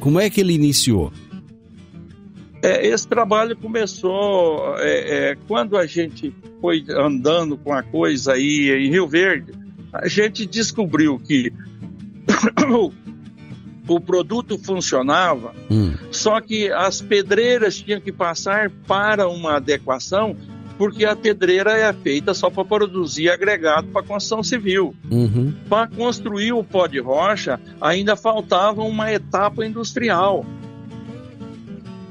como 0.00 0.20
é 0.20 0.28
que 0.28 0.40
ele 0.40 0.52
iniciou? 0.52 1.12
É, 2.60 2.86
esse 2.86 3.06
trabalho 3.06 3.56
começou 3.56 4.76
é, 4.78 5.30
é, 5.30 5.36
quando 5.46 5.76
a 5.76 5.86
gente 5.86 6.34
foi 6.60 6.84
andando 6.90 7.56
com 7.56 7.72
a 7.72 7.82
coisa 7.82 8.32
aí 8.32 8.70
em 8.70 8.90
Rio 8.90 9.06
Verde, 9.06 9.52
a 9.92 10.08
gente 10.08 10.44
descobriu 10.46 11.18
que 11.18 11.52
o 13.86 14.00
produto 14.00 14.58
funcionava, 14.58 15.54
Hum, 15.70 15.94
só 16.10 16.40
que 16.40 16.70
as 16.70 17.00
pedreiras 17.00 17.78
tinham 17.78 18.00
que 18.00 18.12
passar 18.12 18.70
para 18.86 19.28
uma 19.28 19.56
adequação, 19.56 20.36
porque 20.76 21.04
a 21.04 21.14
pedreira 21.14 21.72
é 21.72 21.92
feita 21.92 22.34
só 22.34 22.50
para 22.50 22.64
produzir 22.64 23.30
agregado 23.30 23.88
para 23.88 24.02
construção 24.02 24.42
civil. 24.42 24.94
uhum, 25.10 25.54
Para 25.68 25.88
construir 25.88 26.52
o 26.52 26.64
pó 26.64 26.86
de 26.86 26.98
rocha, 26.98 27.60
ainda 27.80 28.16
faltava 28.16 28.82
uma 28.82 29.12
etapa 29.12 29.64
industrial. 29.64 30.44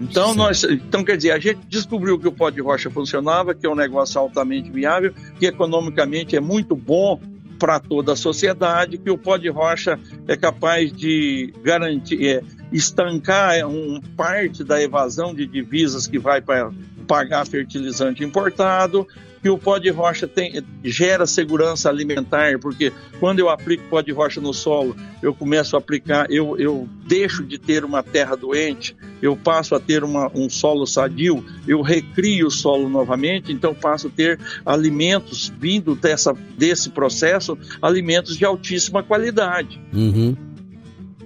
Então, 0.01 0.33
nós, 0.33 0.63
então, 0.63 1.03
quer 1.03 1.15
dizer, 1.15 1.31
a 1.31 1.39
gente 1.39 1.59
descobriu 1.69 2.19
que 2.19 2.27
o 2.27 2.31
pó 2.31 2.49
de 2.49 2.61
rocha 2.61 2.89
funcionava, 2.89 3.53
que 3.53 3.65
é 3.65 3.69
um 3.69 3.75
negócio 3.75 4.19
altamente 4.19 4.69
viável, 4.69 5.13
que 5.39 5.45
economicamente 5.45 6.35
é 6.35 6.41
muito 6.41 6.75
bom 6.75 7.19
para 7.57 7.79
toda 7.79 8.11
a 8.11 8.15
sociedade, 8.15 8.97
que 8.97 9.09
o 9.09 9.17
pó 9.17 9.37
de 9.37 9.47
rocha 9.49 9.97
é 10.27 10.35
capaz 10.35 10.91
de 10.91 11.53
garantir, 11.63 12.27
é, 12.27 12.43
estancar 12.73 13.55
é, 13.55 13.65
um, 13.65 14.01
parte 14.17 14.63
da 14.63 14.81
evasão 14.81 15.33
de 15.33 15.45
divisas 15.47 16.05
que 16.05 16.19
vai 16.19 16.41
para 16.41 16.71
pagar 17.03 17.45
fertilizante 17.45 18.23
importado, 18.23 19.07
que 19.43 19.49
o 19.49 19.57
pó 19.57 19.77
de 19.77 19.89
rocha 19.89 20.25
tem, 20.25 20.63
gera 20.81 21.27
segurança 21.27 21.89
alimentar, 21.89 22.57
porque 22.59 22.93
quando 23.19 23.39
eu 23.39 23.49
aplico 23.49 23.83
pó 23.89 23.99
de 23.99 24.13
rocha 24.13 24.39
no 24.39 24.53
solo, 24.53 24.95
eu 25.21 25.33
começo 25.33 25.75
a 25.75 25.79
aplicar, 25.79 26.31
eu, 26.31 26.57
eu 26.57 26.87
deixo 27.05 27.43
de 27.43 27.57
ter 27.57 27.83
uma 27.83 28.01
terra 28.01 28.37
doente, 28.37 28.95
eu 29.21 29.35
passo 29.35 29.75
a 29.75 29.81
ter 29.81 30.01
uma, 30.01 30.31
um 30.33 30.49
solo 30.49 30.85
sadio, 30.85 31.43
eu 31.67 31.81
recrio 31.81 32.47
o 32.47 32.51
solo 32.51 32.87
novamente, 32.87 33.51
então 33.51 33.75
passo 33.75 34.07
a 34.07 34.09
ter 34.09 34.39
alimentos 34.65 35.51
vindo 35.59 35.93
dessa, 35.93 36.33
desse 36.57 36.89
processo, 36.89 37.57
alimentos 37.81 38.37
de 38.37 38.45
altíssima 38.45 39.03
qualidade. 39.03 39.77
uhum. 39.93 40.37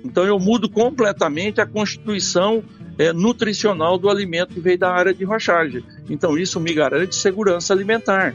Então 0.04 0.24
eu 0.24 0.40
mudo 0.40 0.70
completamente 0.70 1.60
a 1.60 1.66
constituição 1.66 2.64
é, 2.98 3.14
nutricional 3.14 3.98
do 3.98 4.10
alimento 4.10 4.54
que 4.54 4.60
veio 4.60 4.78
da 4.78 4.92
área 4.92 5.14
de 5.14 5.24
rochagem. 5.24 5.84
Então 6.10 6.38
isso 6.38 6.60
me 6.60 6.74
garante 6.74 7.16
segurança 7.16 7.74
alimentar. 7.74 8.34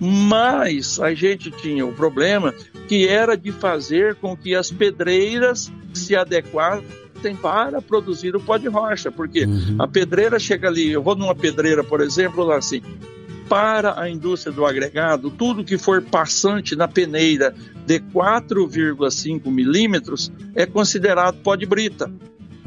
Mas 0.00 1.00
a 1.00 1.14
gente 1.14 1.50
tinha 1.50 1.84
o 1.86 1.92
problema 1.92 2.54
que 2.88 3.08
era 3.08 3.36
de 3.36 3.50
fazer 3.50 4.14
com 4.16 4.36
que 4.36 4.54
as 4.54 4.70
pedreiras 4.70 5.72
se 5.94 6.14
adequassem 6.14 7.34
para 7.40 7.80
produzir 7.80 8.36
o 8.36 8.40
pó 8.40 8.56
de 8.58 8.68
rocha, 8.68 9.10
porque 9.10 9.44
Uhum. 9.46 9.76
a 9.78 9.88
pedreira 9.88 10.38
chega 10.38 10.68
ali, 10.68 10.92
eu 10.92 11.02
vou 11.02 11.16
numa 11.16 11.34
pedreira, 11.34 11.82
por 11.82 12.00
exemplo, 12.00 12.44
lá 12.44 12.58
assim, 12.58 12.82
para 13.48 13.98
a 14.00 14.08
indústria 14.10 14.52
do 14.52 14.66
agregado, 14.66 15.30
tudo 15.30 15.64
que 15.64 15.78
for 15.78 16.02
passante 16.02 16.76
na 16.76 16.86
peneira 16.86 17.54
de 17.86 17.98
4,5 18.00 19.50
milímetros 19.50 20.30
é 20.54 20.66
considerado 20.66 21.38
pó 21.42 21.56
de 21.56 21.64
brita, 21.66 22.10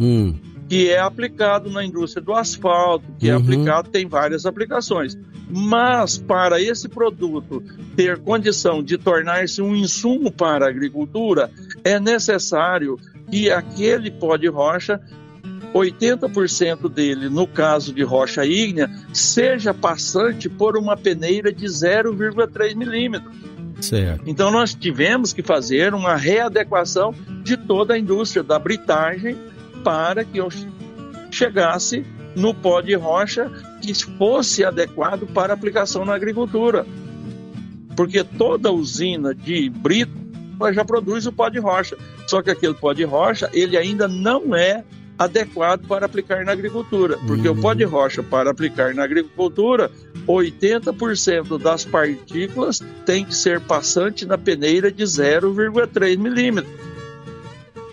Hum, 0.02 0.34
que 0.70 0.90
é 0.90 1.00
aplicado 1.00 1.70
na 1.70 1.84
indústria 1.84 2.24
do 2.24 2.32
asfalto, 2.34 3.04
que 3.18 3.28
é 3.30 3.36
Uhum. 3.36 3.42
aplicado, 3.44 3.90
tem 3.90 4.08
várias 4.08 4.46
aplicações. 4.46 5.18
Mas 5.50 6.18
para 6.18 6.62
esse 6.62 6.88
produto 6.88 7.64
ter 7.96 8.20
condição 8.20 8.84
de 8.84 8.96
tornar-se 8.98 9.62
um 9.64 9.76
insumo 9.76 10.32
para 10.32 10.68
a 10.68 10.70
agricultura, 10.70 11.50
é 11.84 12.00
necessário 12.00 13.00
que 13.32 13.50
aquele 13.52 14.12
pó 14.12 14.38
de 14.38 14.48
rocha 14.48 15.02
80% 15.74 16.90
dele, 16.90 17.30
no 17.30 17.48
caso 17.48 17.94
de 17.94 18.04
rocha 18.04 18.46
ígnea, 18.46 18.90
seja 19.14 19.74
passante 19.74 20.50
por 20.50 20.78
uma 20.78 20.96
peneira 20.98 21.52
de 21.52 21.66
0,3 21.66 22.76
milímetros. 22.76 23.34
certo. 23.82 24.24
Então 24.28 24.52
nós 24.52 24.74
tivemos 24.74 25.32
que 25.34 25.42
fazer 25.42 25.94
uma 25.94 26.16
readequação 26.16 27.14
de 27.44 27.56
toda 27.58 27.94
a 27.94 28.00
indústria 28.00 28.44
da 28.44 28.60
britagem 28.60 29.38
para 29.84 30.24
que 30.24 30.38
eu 30.38 30.50
chegasse 31.32 32.06
no 32.36 32.54
pó 32.54 32.82
de 32.82 32.96
rocha 32.96 33.52
que 33.82 33.94
fosse 34.18 34.64
adequado 34.64 35.26
para 35.28 35.54
aplicação 35.54 36.06
na 36.06 36.14
agricultura. 36.14 36.86
Porque 37.96 38.24
toda 38.24 38.72
usina 38.72 39.34
de 39.34 39.70
brita 39.70 40.20
ela 40.60 40.74
já 40.74 40.84
produz 40.84 41.26
o 41.26 41.32
pó 41.32 41.50
de 41.50 41.60
rocha. 41.60 41.98
Só 42.28 42.42
que 42.42 42.52
aquele 42.52 42.74
pó 42.74 42.94
de 42.94 43.04
rocha, 43.04 43.50
ele 43.54 43.78
ainda 43.78 44.08
não 44.08 44.54
é 44.54 44.84
adequado 45.18 45.86
para 45.86 46.06
aplicar 46.06 46.46
na 46.46 46.54
agricultura, 46.54 47.18
porque 47.28 47.50
uhum. 47.50 47.60
o 47.60 47.62
pó 47.62 47.74
de 47.74 47.84
rocha 47.84 48.24
para 48.24 48.52
aplicar 48.52 48.96
na 48.96 49.04
agricultura, 49.04 49.92
80% 50.26 51.62
das 51.62 51.84
partículas 51.84 52.82
tem 53.06 53.26
que 53.26 53.36
ser 53.36 53.60
passante 53.60 54.26
na 54.26 54.38
peneira 54.38 54.90
de 54.90 55.04
0,3 55.04 56.18
milímetros. 56.18 56.74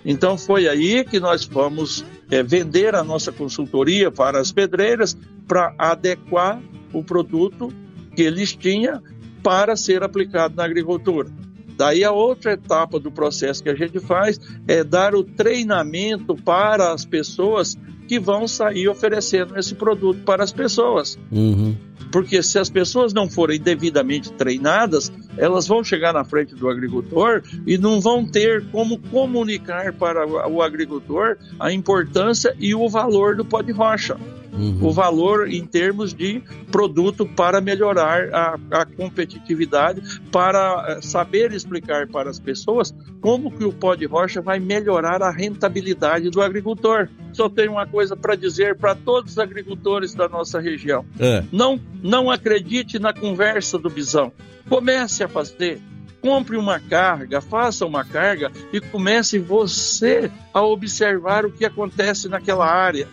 Então 0.07 0.38
foi 0.38 0.68
aí 0.68 1.04
que 1.04 1.18
nós 1.18 1.42
fomos 1.42 2.04
é, 2.30 2.40
vender 2.40 2.94
a 2.94 3.02
nossa 3.02 3.32
consultoria 3.32 4.09
para 4.09 4.38
as 4.38 4.52
pedreiras 4.52 5.18
para 5.48 5.74
adequar 5.76 6.62
o 6.92 7.02
produto 7.02 7.72
que 8.14 8.22
eles 8.22 8.54
tinham 8.54 9.02
para 9.42 9.74
ser 9.74 10.04
aplicado 10.04 10.54
na 10.54 10.64
agricultura. 10.64 11.28
Daí 11.76 12.04
a 12.04 12.12
outra 12.12 12.52
etapa 12.52 13.00
do 13.00 13.11
processo 13.11 13.62
que 13.62 13.68
a 13.68 13.74
gente 13.74 13.98
faz 13.98 14.40
é 14.66 14.84
dar 14.84 15.12
o 15.12 15.24
treinamento 15.24 16.36
para 16.36 16.92
as 16.92 17.04
pessoas 17.04 17.76
que 18.07 18.18
vão 18.18 18.46
sair 18.46 18.88
oferecendo 18.88 19.59
esse 19.59 19.74
produto 19.74 20.20
para 20.24 20.42
as 20.44 20.52
pessoas. 20.52 21.18
Uhum. 21.30 21.76
Porque 22.12 22.42
se 22.42 22.59
as 22.59 22.70
pessoas 22.70 23.12
não 23.12 23.28
forem 23.28 23.61
devidamente 23.61 24.32
treinadas, 24.32 25.12
elas 25.36 25.66
vão 25.66 25.82
chegar 25.82 26.12
na 26.12 26.24
frente 26.24 26.54
do 26.54 26.68
agricultor 26.68 27.42
e 27.66 27.76
não 27.76 28.00
vão 28.00 28.24
ter 28.24 28.64
como 28.70 28.98
comunicar 28.98 29.92
para 29.92 30.26
o 30.48 30.62
agricultor 30.62 31.36
a 31.59 31.72
importância 31.72 32.54
e 32.59 32.74
o 32.74 32.88
valor 32.88 33.36
do 33.36 33.44
pó 33.44 33.61
de 33.61 33.72
rocha 33.72 34.16
uhum. 34.57 34.78
o 34.80 34.92
valor 34.92 35.48
em 35.48 35.64
termos 35.64 36.14
de 36.14 36.42
produto 36.70 37.26
para 37.26 37.61
melhorar 37.61 38.28
a, 38.32 38.59
a 38.70 38.86
competitividade, 38.86 40.20
para 40.30 40.84
eh, 40.88 41.02
saber 41.02 41.52
explicar 41.52 42.07
para 42.09 42.30
as 42.30 42.38
pessoas 42.38 42.94
como 43.20 43.50
que 43.50 43.64
o 43.64 43.72
pó 43.72 43.94
de 43.94 44.07
rocha 44.07 44.40
vai 44.40 44.59
melhorar 44.59 45.22
a 45.22 45.30
rentabilidade 45.30 46.30
do 46.30 46.40
agricultor. 46.40 47.09
Só 47.32 47.48
tenho 47.48 47.72
uma 47.72 47.86
coisa 47.86 48.16
para 48.16 48.34
dizer 48.34 48.76
para 48.76 48.94
todos 48.94 49.32
os 49.32 49.38
agricultores 49.38 50.14
da 50.14 50.28
nossa 50.28 50.61
região. 50.61 51.04
É. 51.18 51.44
Não, 51.52 51.78
não 52.02 52.30
acredite 52.30 52.98
na 52.98 53.12
conversa 53.12 53.78
do 53.78 53.90
bisão. 53.90 54.32
Comece 54.68 55.22
a 55.22 55.28
fazer 55.28 55.80
compre 56.26 56.57
uma 56.57 56.80
carga, 56.80 57.40
faça 57.40 57.86
uma 57.86 58.04
carga 58.04 58.50
e 58.72 58.80
comece 58.80 59.38
você 59.38 60.28
a 60.52 60.61
observar 60.61 61.46
o 61.46 61.52
que 61.52 61.64
acontece 61.64 62.28
naquela 62.28 62.66
área. 62.66 63.07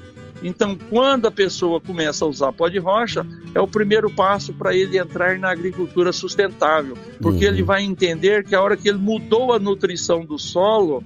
Então, 0.44 0.78
quando 0.89 1.28
a 1.28 1.32
pessoa 1.32 1.80
começa 1.80 2.26
a 2.26 2.28
usar 2.28 2.52
pó 2.52 2.68
de 2.68 2.78
rocha, 2.78 3.26
é 3.56 3.62
o 3.62 3.68
primeiro 3.68 4.10
passo 4.10 4.54
para 4.54 4.76
ele 4.76 4.98
entrar 4.98 5.39
na 5.39 5.50
agricultura 5.50 6.12
sustentável, 6.12 6.98
porque 7.22 7.46
uhum. 7.46 7.54
ele 7.54 7.64
vai 7.64 7.84
entender 7.84 8.44
que 8.44 8.54
a 8.54 8.62
hora 8.62 8.76
que 8.76 8.89
ele 8.89 8.98
mudou 8.98 9.54
a 9.54 9.60
nutrição 9.60 10.26
do 10.26 10.38
solo, 10.38 11.04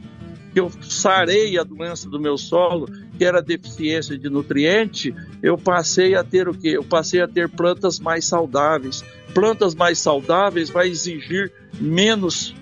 que 0.52 0.60
eu 0.60 0.72
sarei 0.82 1.58
a 1.60 1.64
doença 1.64 2.10
do 2.10 2.20
meu 2.20 2.38
solo, 2.38 2.88
que 3.18 3.24
era 3.24 3.42
deficiência 3.42 4.18
de 4.18 4.30
nutriente, 4.30 5.14
eu 5.44 5.58
passei 5.58 6.16
a 6.16 6.24
ter 6.24 6.48
o 6.48 6.54
quê? 6.54 6.70
Eu 6.70 6.84
passei 6.84 7.22
a 7.22 7.28
ter 7.28 7.48
plantas 7.48 8.00
mais 8.00 8.26
saudáveis. 8.26 9.04
Plantas 9.34 9.76
mais 9.76 10.00
saudáveis 10.00 10.70
vai 10.70 10.88
exigir 10.88 11.52
menos 11.80 12.56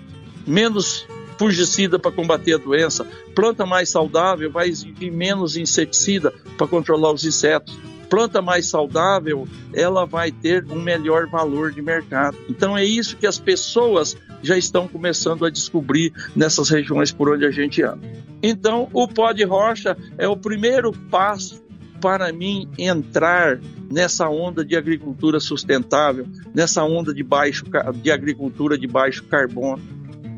menos 0.46 1.06
fungicida 1.38 1.98
para 1.98 2.12
combater 2.12 2.54
a 2.54 2.58
doença. 2.58 3.06
Planta 3.34 3.66
mais 3.66 3.90
saudável 3.90 4.50
vai 4.50 4.68
exigir 4.68 5.12
menos 5.12 5.56
inseticida 5.56 6.32
para 6.56 6.66
controlar 6.66 7.12
os 7.12 7.24
insetos. 7.24 7.78
Planta 8.08 8.40
mais 8.40 8.66
saudável, 8.66 9.48
ela 9.72 10.06
vai 10.06 10.30
ter 10.30 10.64
um 10.70 10.80
melhor 10.80 11.26
valor 11.26 11.72
de 11.72 11.82
mercado. 11.82 12.36
Então 12.48 12.78
é 12.78 12.84
isso 12.84 13.16
que 13.16 13.26
as 13.26 13.38
pessoas 13.38 14.16
já 14.42 14.56
estão 14.56 14.86
começando 14.86 15.44
a 15.44 15.50
descobrir 15.50 16.12
nessas 16.34 16.70
regiões 16.70 17.10
por 17.10 17.28
onde 17.28 17.44
a 17.44 17.50
gente 17.50 17.82
anda. 17.82 18.06
Então, 18.42 18.88
o 18.92 19.08
pó 19.08 19.32
de 19.32 19.44
rocha 19.44 19.96
é 20.18 20.28
o 20.28 20.36
primeiro 20.36 20.92
passo 21.10 21.64
para 22.00 22.32
mim 22.32 22.68
entrar 22.78 23.58
nessa 23.90 24.28
onda 24.28 24.64
de 24.64 24.76
agricultura 24.76 25.40
sustentável, 25.40 26.26
nessa 26.54 26.84
onda 26.84 27.12
de 27.12 27.22
baixo 27.22 27.64
de 27.94 28.10
agricultura 28.10 28.78
de 28.78 28.86
baixo 28.86 29.24
carbono. 29.24 29.82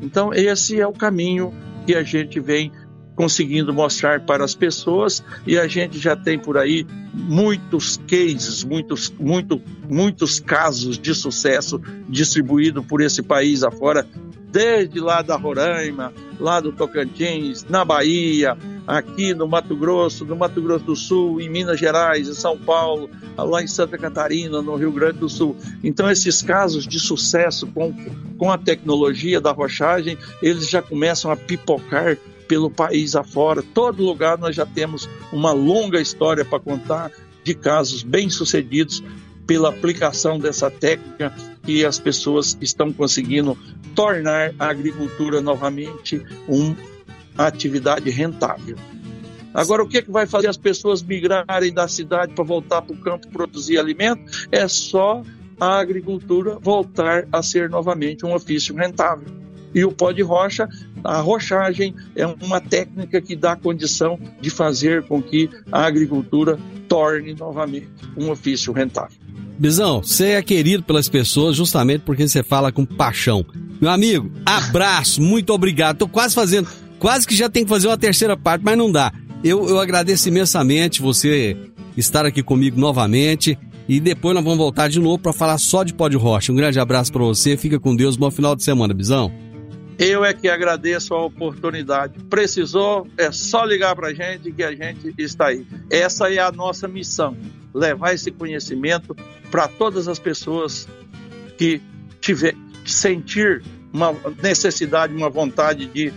Então, 0.01 0.33
esse 0.33 0.79
é 0.79 0.87
o 0.87 0.93
caminho 0.93 1.53
que 1.85 1.95
a 1.95 2.03
gente 2.03 2.39
vem 2.39 2.71
conseguindo 3.15 3.73
mostrar 3.73 4.21
para 4.21 4.45
as 4.45 4.55
pessoas 4.55 5.21
e 5.45 5.59
a 5.59 5.67
gente 5.67 5.99
já 5.99 6.15
tem 6.15 6.39
por 6.39 6.57
aí 6.57 6.87
muitos 7.13 7.97
cases, 8.07 8.63
muitos, 8.63 9.13
muito, 9.19 9.61
muitos 9.89 10.39
casos 10.39 10.97
de 10.97 11.13
sucesso 11.13 11.81
distribuído 12.07 12.81
por 12.81 13.01
esse 13.01 13.21
país 13.21 13.61
afora, 13.61 14.07
desde 14.51 14.99
lá 14.99 15.21
da 15.21 15.35
Roraima, 15.35 16.13
lá 16.39 16.59
do 16.59 16.71
Tocantins, 16.71 17.65
na 17.69 17.85
Bahia, 17.85 18.57
aqui 18.87 19.33
no 19.33 19.47
Mato 19.47 19.75
Grosso, 19.75 20.25
no 20.25 20.35
Mato 20.35 20.61
Grosso 20.61 20.85
do 20.85 20.95
Sul, 20.95 21.39
em 21.39 21.49
Minas 21.49 21.79
Gerais, 21.79 22.27
em 22.27 22.33
São 22.33 22.57
Paulo, 22.57 23.09
lá 23.37 23.61
em 23.61 23.67
Santa 23.67 23.97
Catarina, 23.97 24.61
no 24.61 24.75
Rio 24.75 24.91
Grande 24.91 25.19
do 25.19 25.29
Sul. 25.29 25.55
Então, 25.83 26.09
esses 26.09 26.41
casos 26.41 26.87
de 26.87 26.99
sucesso 26.99 27.67
com, 27.67 27.93
com 28.37 28.51
a 28.51 28.57
tecnologia 28.57 29.39
da 29.39 29.51
rochagem, 29.51 30.17
eles 30.41 30.69
já 30.69 30.81
começam 30.81 31.31
a 31.31 31.35
pipocar 31.35 32.17
pelo 32.47 32.71
país 32.71 33.15
afora. 33.15 33.61
Todo 33.61 34.03
lugar 34.03 34.37
nós 34.37 34.55
já 34.55 34.65
temos 34.65 35.07
uma 35.31 35.51
longa 35.51 36.01
história 36.01 36.43
para 36.43 36.59
contar 36.59 37.11
de 37.43 37.53
casos 37.53 38.01
bem-sucedidos 38.01 39.03
pela 39.49 39.69
aplicação 39.69 40.37
dessa 40.37 40.69
técnica 40.69 41.33
que 41.63 41.83
as 41.83 41.97
pessoas 41.97 42.55
estão 42.61 42.93
conseguindo 42.93 43.57
tornar 43.95 44.53
a 44.59 44.67
agricultura 44.67 45.41
novamente 45.41 46.23
uma 46.47 46.77
atividade 47.35 48.11
rentável. 48.11 48.77
Agora, 49.51 49.81
o 49.81 49.87
que, 49.87 49.97
é 49.97 50.01
que 50.03 50.11
vai 50.11 50.27
fazer 50.27 50.49
as 50.49 50.55
pessoas 50.55 51.01
migrarem 51.01 51.73
da 51.73 51.87
cidade 51.87 52.31
para 52.33 52.43
voltar 52.43 52.83
para 52.83 52.93
o 52.93 52.99
campo 52.99 53.27
produzir 53.29 53.79
alimento? 53.79 54.21
É 54.51 54.67
só 54.67 55.23
a 55.59 55.79
agricultura 55.79 56.59
voltar 56.59 57.27
a 57.31 57.41
ser 57.41 57.71
novamente 57.71 58.27
um 58.27 58.35
ofício 58.35 58.75
rentável. 58.75 59.29
E 59.73 59.83
o 59.83 59.91
pó 59.91 60.11
de 60.11 60.21
rocha, 60.21 60.69
a 61.03 61.21
rochagem 61.21 61.95
é 62.15 62.23
uma 62.27 62.61
técnica 62.61 63.19
que 63.19 63.35
dá 63.35 63.55
condição 63.55 64.19
de 64.39 64.51
fazer 64.51 65.07
com 65.07 65.23
que 65.23 65.49
a 65.71 65.87
agricultura 65.87 66.59
torne 66.87 67.33
novamente 67.33 67.89
um 68.15 68.29
ofício 68.29 68.71
rentável. 68.71 69.28
Bizão, 69.59 70.01
você 70.01 70.29
é 70.29 70.41
querido 70.41 70.83
pelas 70.83 71.09
pessoas 71.09 71.53
justamente 71.53 72.03
porque 72.05 72.25
você 72.25 72.41
fala 72.41 72.71
com 72.71 72.85
paixão. 72.85 73.45
Meu 73.81 73.91
amigo, 73.91 74.31
abraço, 74.45 75.21
muito 75.21 75.51
obrigado. 75.51 75.97
Tô 75.97 76.07
quase 76.07 76.33
fazendo, 76.33 76.69
quase 76.97 77.27
que 77.27 77.35
já 77.35 77.49
tem 77.49 77.65
que 77.65 77.69
fazer 77.69 77.87
uma 77.87 77.97
terceira 77.97 78.37
parte, 78.37 78.63
mas 78.63 78.77
não 78.77 78.89
dá. 78.89 79.11
Eu, 79.43 79.67
eu 79.67 79.77
agradeço 79.77 80.29
imensamente 80.29 81.01
você 81.01 81.57
estar 81.97 82.25
aqui 82.25 82.41
comigo 82.41 82.79
novamente. 82.79 83.59
E 83.87 83.99
depois 83.99 84.35
nós 84.35 84.43
vamos 84.43 84.59
voltar 84.59 84.87
de 84.87 84.99
novo 84.99 85.17
para 85.17 85.33
falar 85.33 85.57
só 85.57 85.83
de 85.83 85.93
pó 85.93 86.07
de 86.07 86.15
rocha. 86.15 86.53
Um 86.53 86.55
grande 86.55 86.79
abraço 86.79 87.11
para 87.11 87.23
você, 87.23 87.57
fica 87.57 87.79
com 87.79 87.95
Deus, 87.95 88.15
bom 88.15 88.29
final 88.29 88.55
de 88.55 88.63
semana, 88.63 88.93
Bizão. 88.93 89.31
Eu 89.99 90.23
é 90.23 90.33
que 90.33 90.47
agradeço 90.47 91.13
a 91.13 91.25
oportunidade. 91.25 92.17
Precisou, 92.29 93.05
é 93.17 93.33
só 93.33 93.65
ligar 93.65 93.93
para 93.97 94.07
a 94.07 94.13
gente 94.13 94.49
que 94.49 94.63
a 94.63 94.73
gente 94.73 95.13
está 95.17 95.47
aí. 95.47 95.67
Essa 95.89 96.33
é 96.33 96.39
a 96.39 96.51
nossa 96.53 96.87
missão: 96.87 97.35
levar 97.73 98.13
esse 98.13 98.31
conhecimento 98.31 99.13
para 99.51 99.67
todas 99.67 100.07
as 100.07 100.17
pessoas 100.17 100.87
que 101.57 101.81
tiver 102.21 102.55
sentir 102.85 103.61
uma 103.91 104.15
necessidade, 104.41 105.13
uma 105.13 105.29
vontade 105.29 105.85
de 105.87 106.13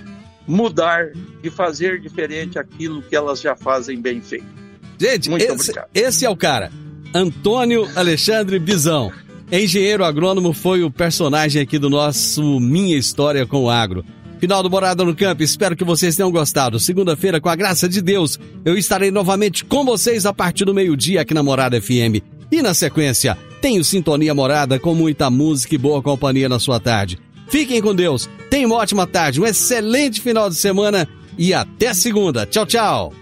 mudar, 0.46 1.10
de 1.42 1.50
fazer 1.50 2.00
diferente 2.00 2.58
aquilo 2.58 3.02
que 3.02 3.16
elas 3.16 3.40
já 3.40 3.56
fazem 3.56 4.00
bem 4.00 4.20
feito. 4.20 4.46
Gente, 4.98 5.28
Muito 5.28 5.42
esse, 5.42 5.52
obrigado. 5.52 5.88
esse 5.92 6.24
é 6.24 6.30
o 6.30 6.36
cara, 6.36 6.70
Antônio 7.12 7.88
Alexandre 7.96 8.60
Bizão. 8.60 9.12
Engenheiro 9.52 10.02
agrônomo 10.02 10.54
foi 10.54 10.82
o 10.82 10.90
personagem 10.90 11.60
aqui 11.60 11.78
do 11.78 11.90
nosso 11.90 12.58
Minha 12.58 12.96
História 12.96 13.46
com 13.46 13.64
o 13.64 13.70
Agro. 13.70 14.02
Final 14.40 14.62
do 14.62 14.70
Morada 14.70 15.04
no 15.04 15.14
Campo, 15.14 15.42
espero 15.42 15.76
que 15.76 15.84
vocês 15.84 16.16
tenham 16.16 16.32
gostado. 16.32 16.80
Segunda-feira, 16.80 17.38
com 17.38 17.50
a 17.50 17.54
graça 17.54 17.86
de 17.86 18.00
Deus, 18.00 18.40
eu 18.64 18.78
estarei 18.78 19.10
novamente 19.10 19.62
com 19.62 19.84
vocês 19.84 20.24
a 20.24 20.32
partir 20.32 20.64
do 20.64 20.72
meio-dia 20.72 21.20
aqui 21.20 21.34
na 21.34 21.42
Morada 21.42 21.78
FM. 21.78 22.24
E 22.50 22.62
na 22.62 22.72
sequência, 22.72 23.36
tenho 23.60 23.84
Sintonia 23.84 24.34
Morada 24.34 24.78
com 24.78 24.94
muita 24.94 25.28
música 25.28 25.74
e 25.74 25.78
boa 25.78 26.00
companhia 26.00 26.48
na 26.48 26.58
sua 26.58 26.80
tarde. 26.80 27.18
Fiquem 27.46 27.82
com 27.82 27.94
Deus, 27.94 28.30
tenham 28.48 28.70
uma 28.70 28.78
ótima 28.78 29.06
tarde, 29.06 29.38
um 29.38 29.44
excelente 29.44 30.22
final 30.22 30.48
de 30.48 30.56
semana 30.56 31.06
e 31.36 31.52
até 31.52 31.92
segunda. 31.92 32.46
Tchau, 32.46 32.64
tchau. 32.64 33.21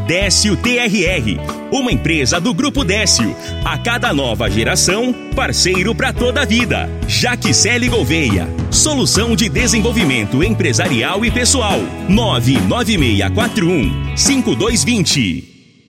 Décio 0.11 0.57
TRR, 0.57 1.39
uma 1.71 1.89
empresa 1.89 2.37
do 2.37 2.53
Grupo 2.53 2.83
Décio. 2.83 3.33
A 3.63 3.77
cada 3.77 4.13
nova 4.13 4.49
geração, 4.49 5.13
parceiro 5.33 5.95
para 5.95 6.11
toda 6.11 6.41
a 6.41 6.45
vida. 6.45 6.89
Jaquicele 7.07 7.87
Gouveia, 7.87 8.45
solução 8.69 9.37
de 9.37 9.47
desenvolvimento 9.47 10.43
empresarial 10.43 11.23
e 11.23 11.31
pessoal. 11.31 11.79
99641 12.09 14.17
5220. 14.17 15.50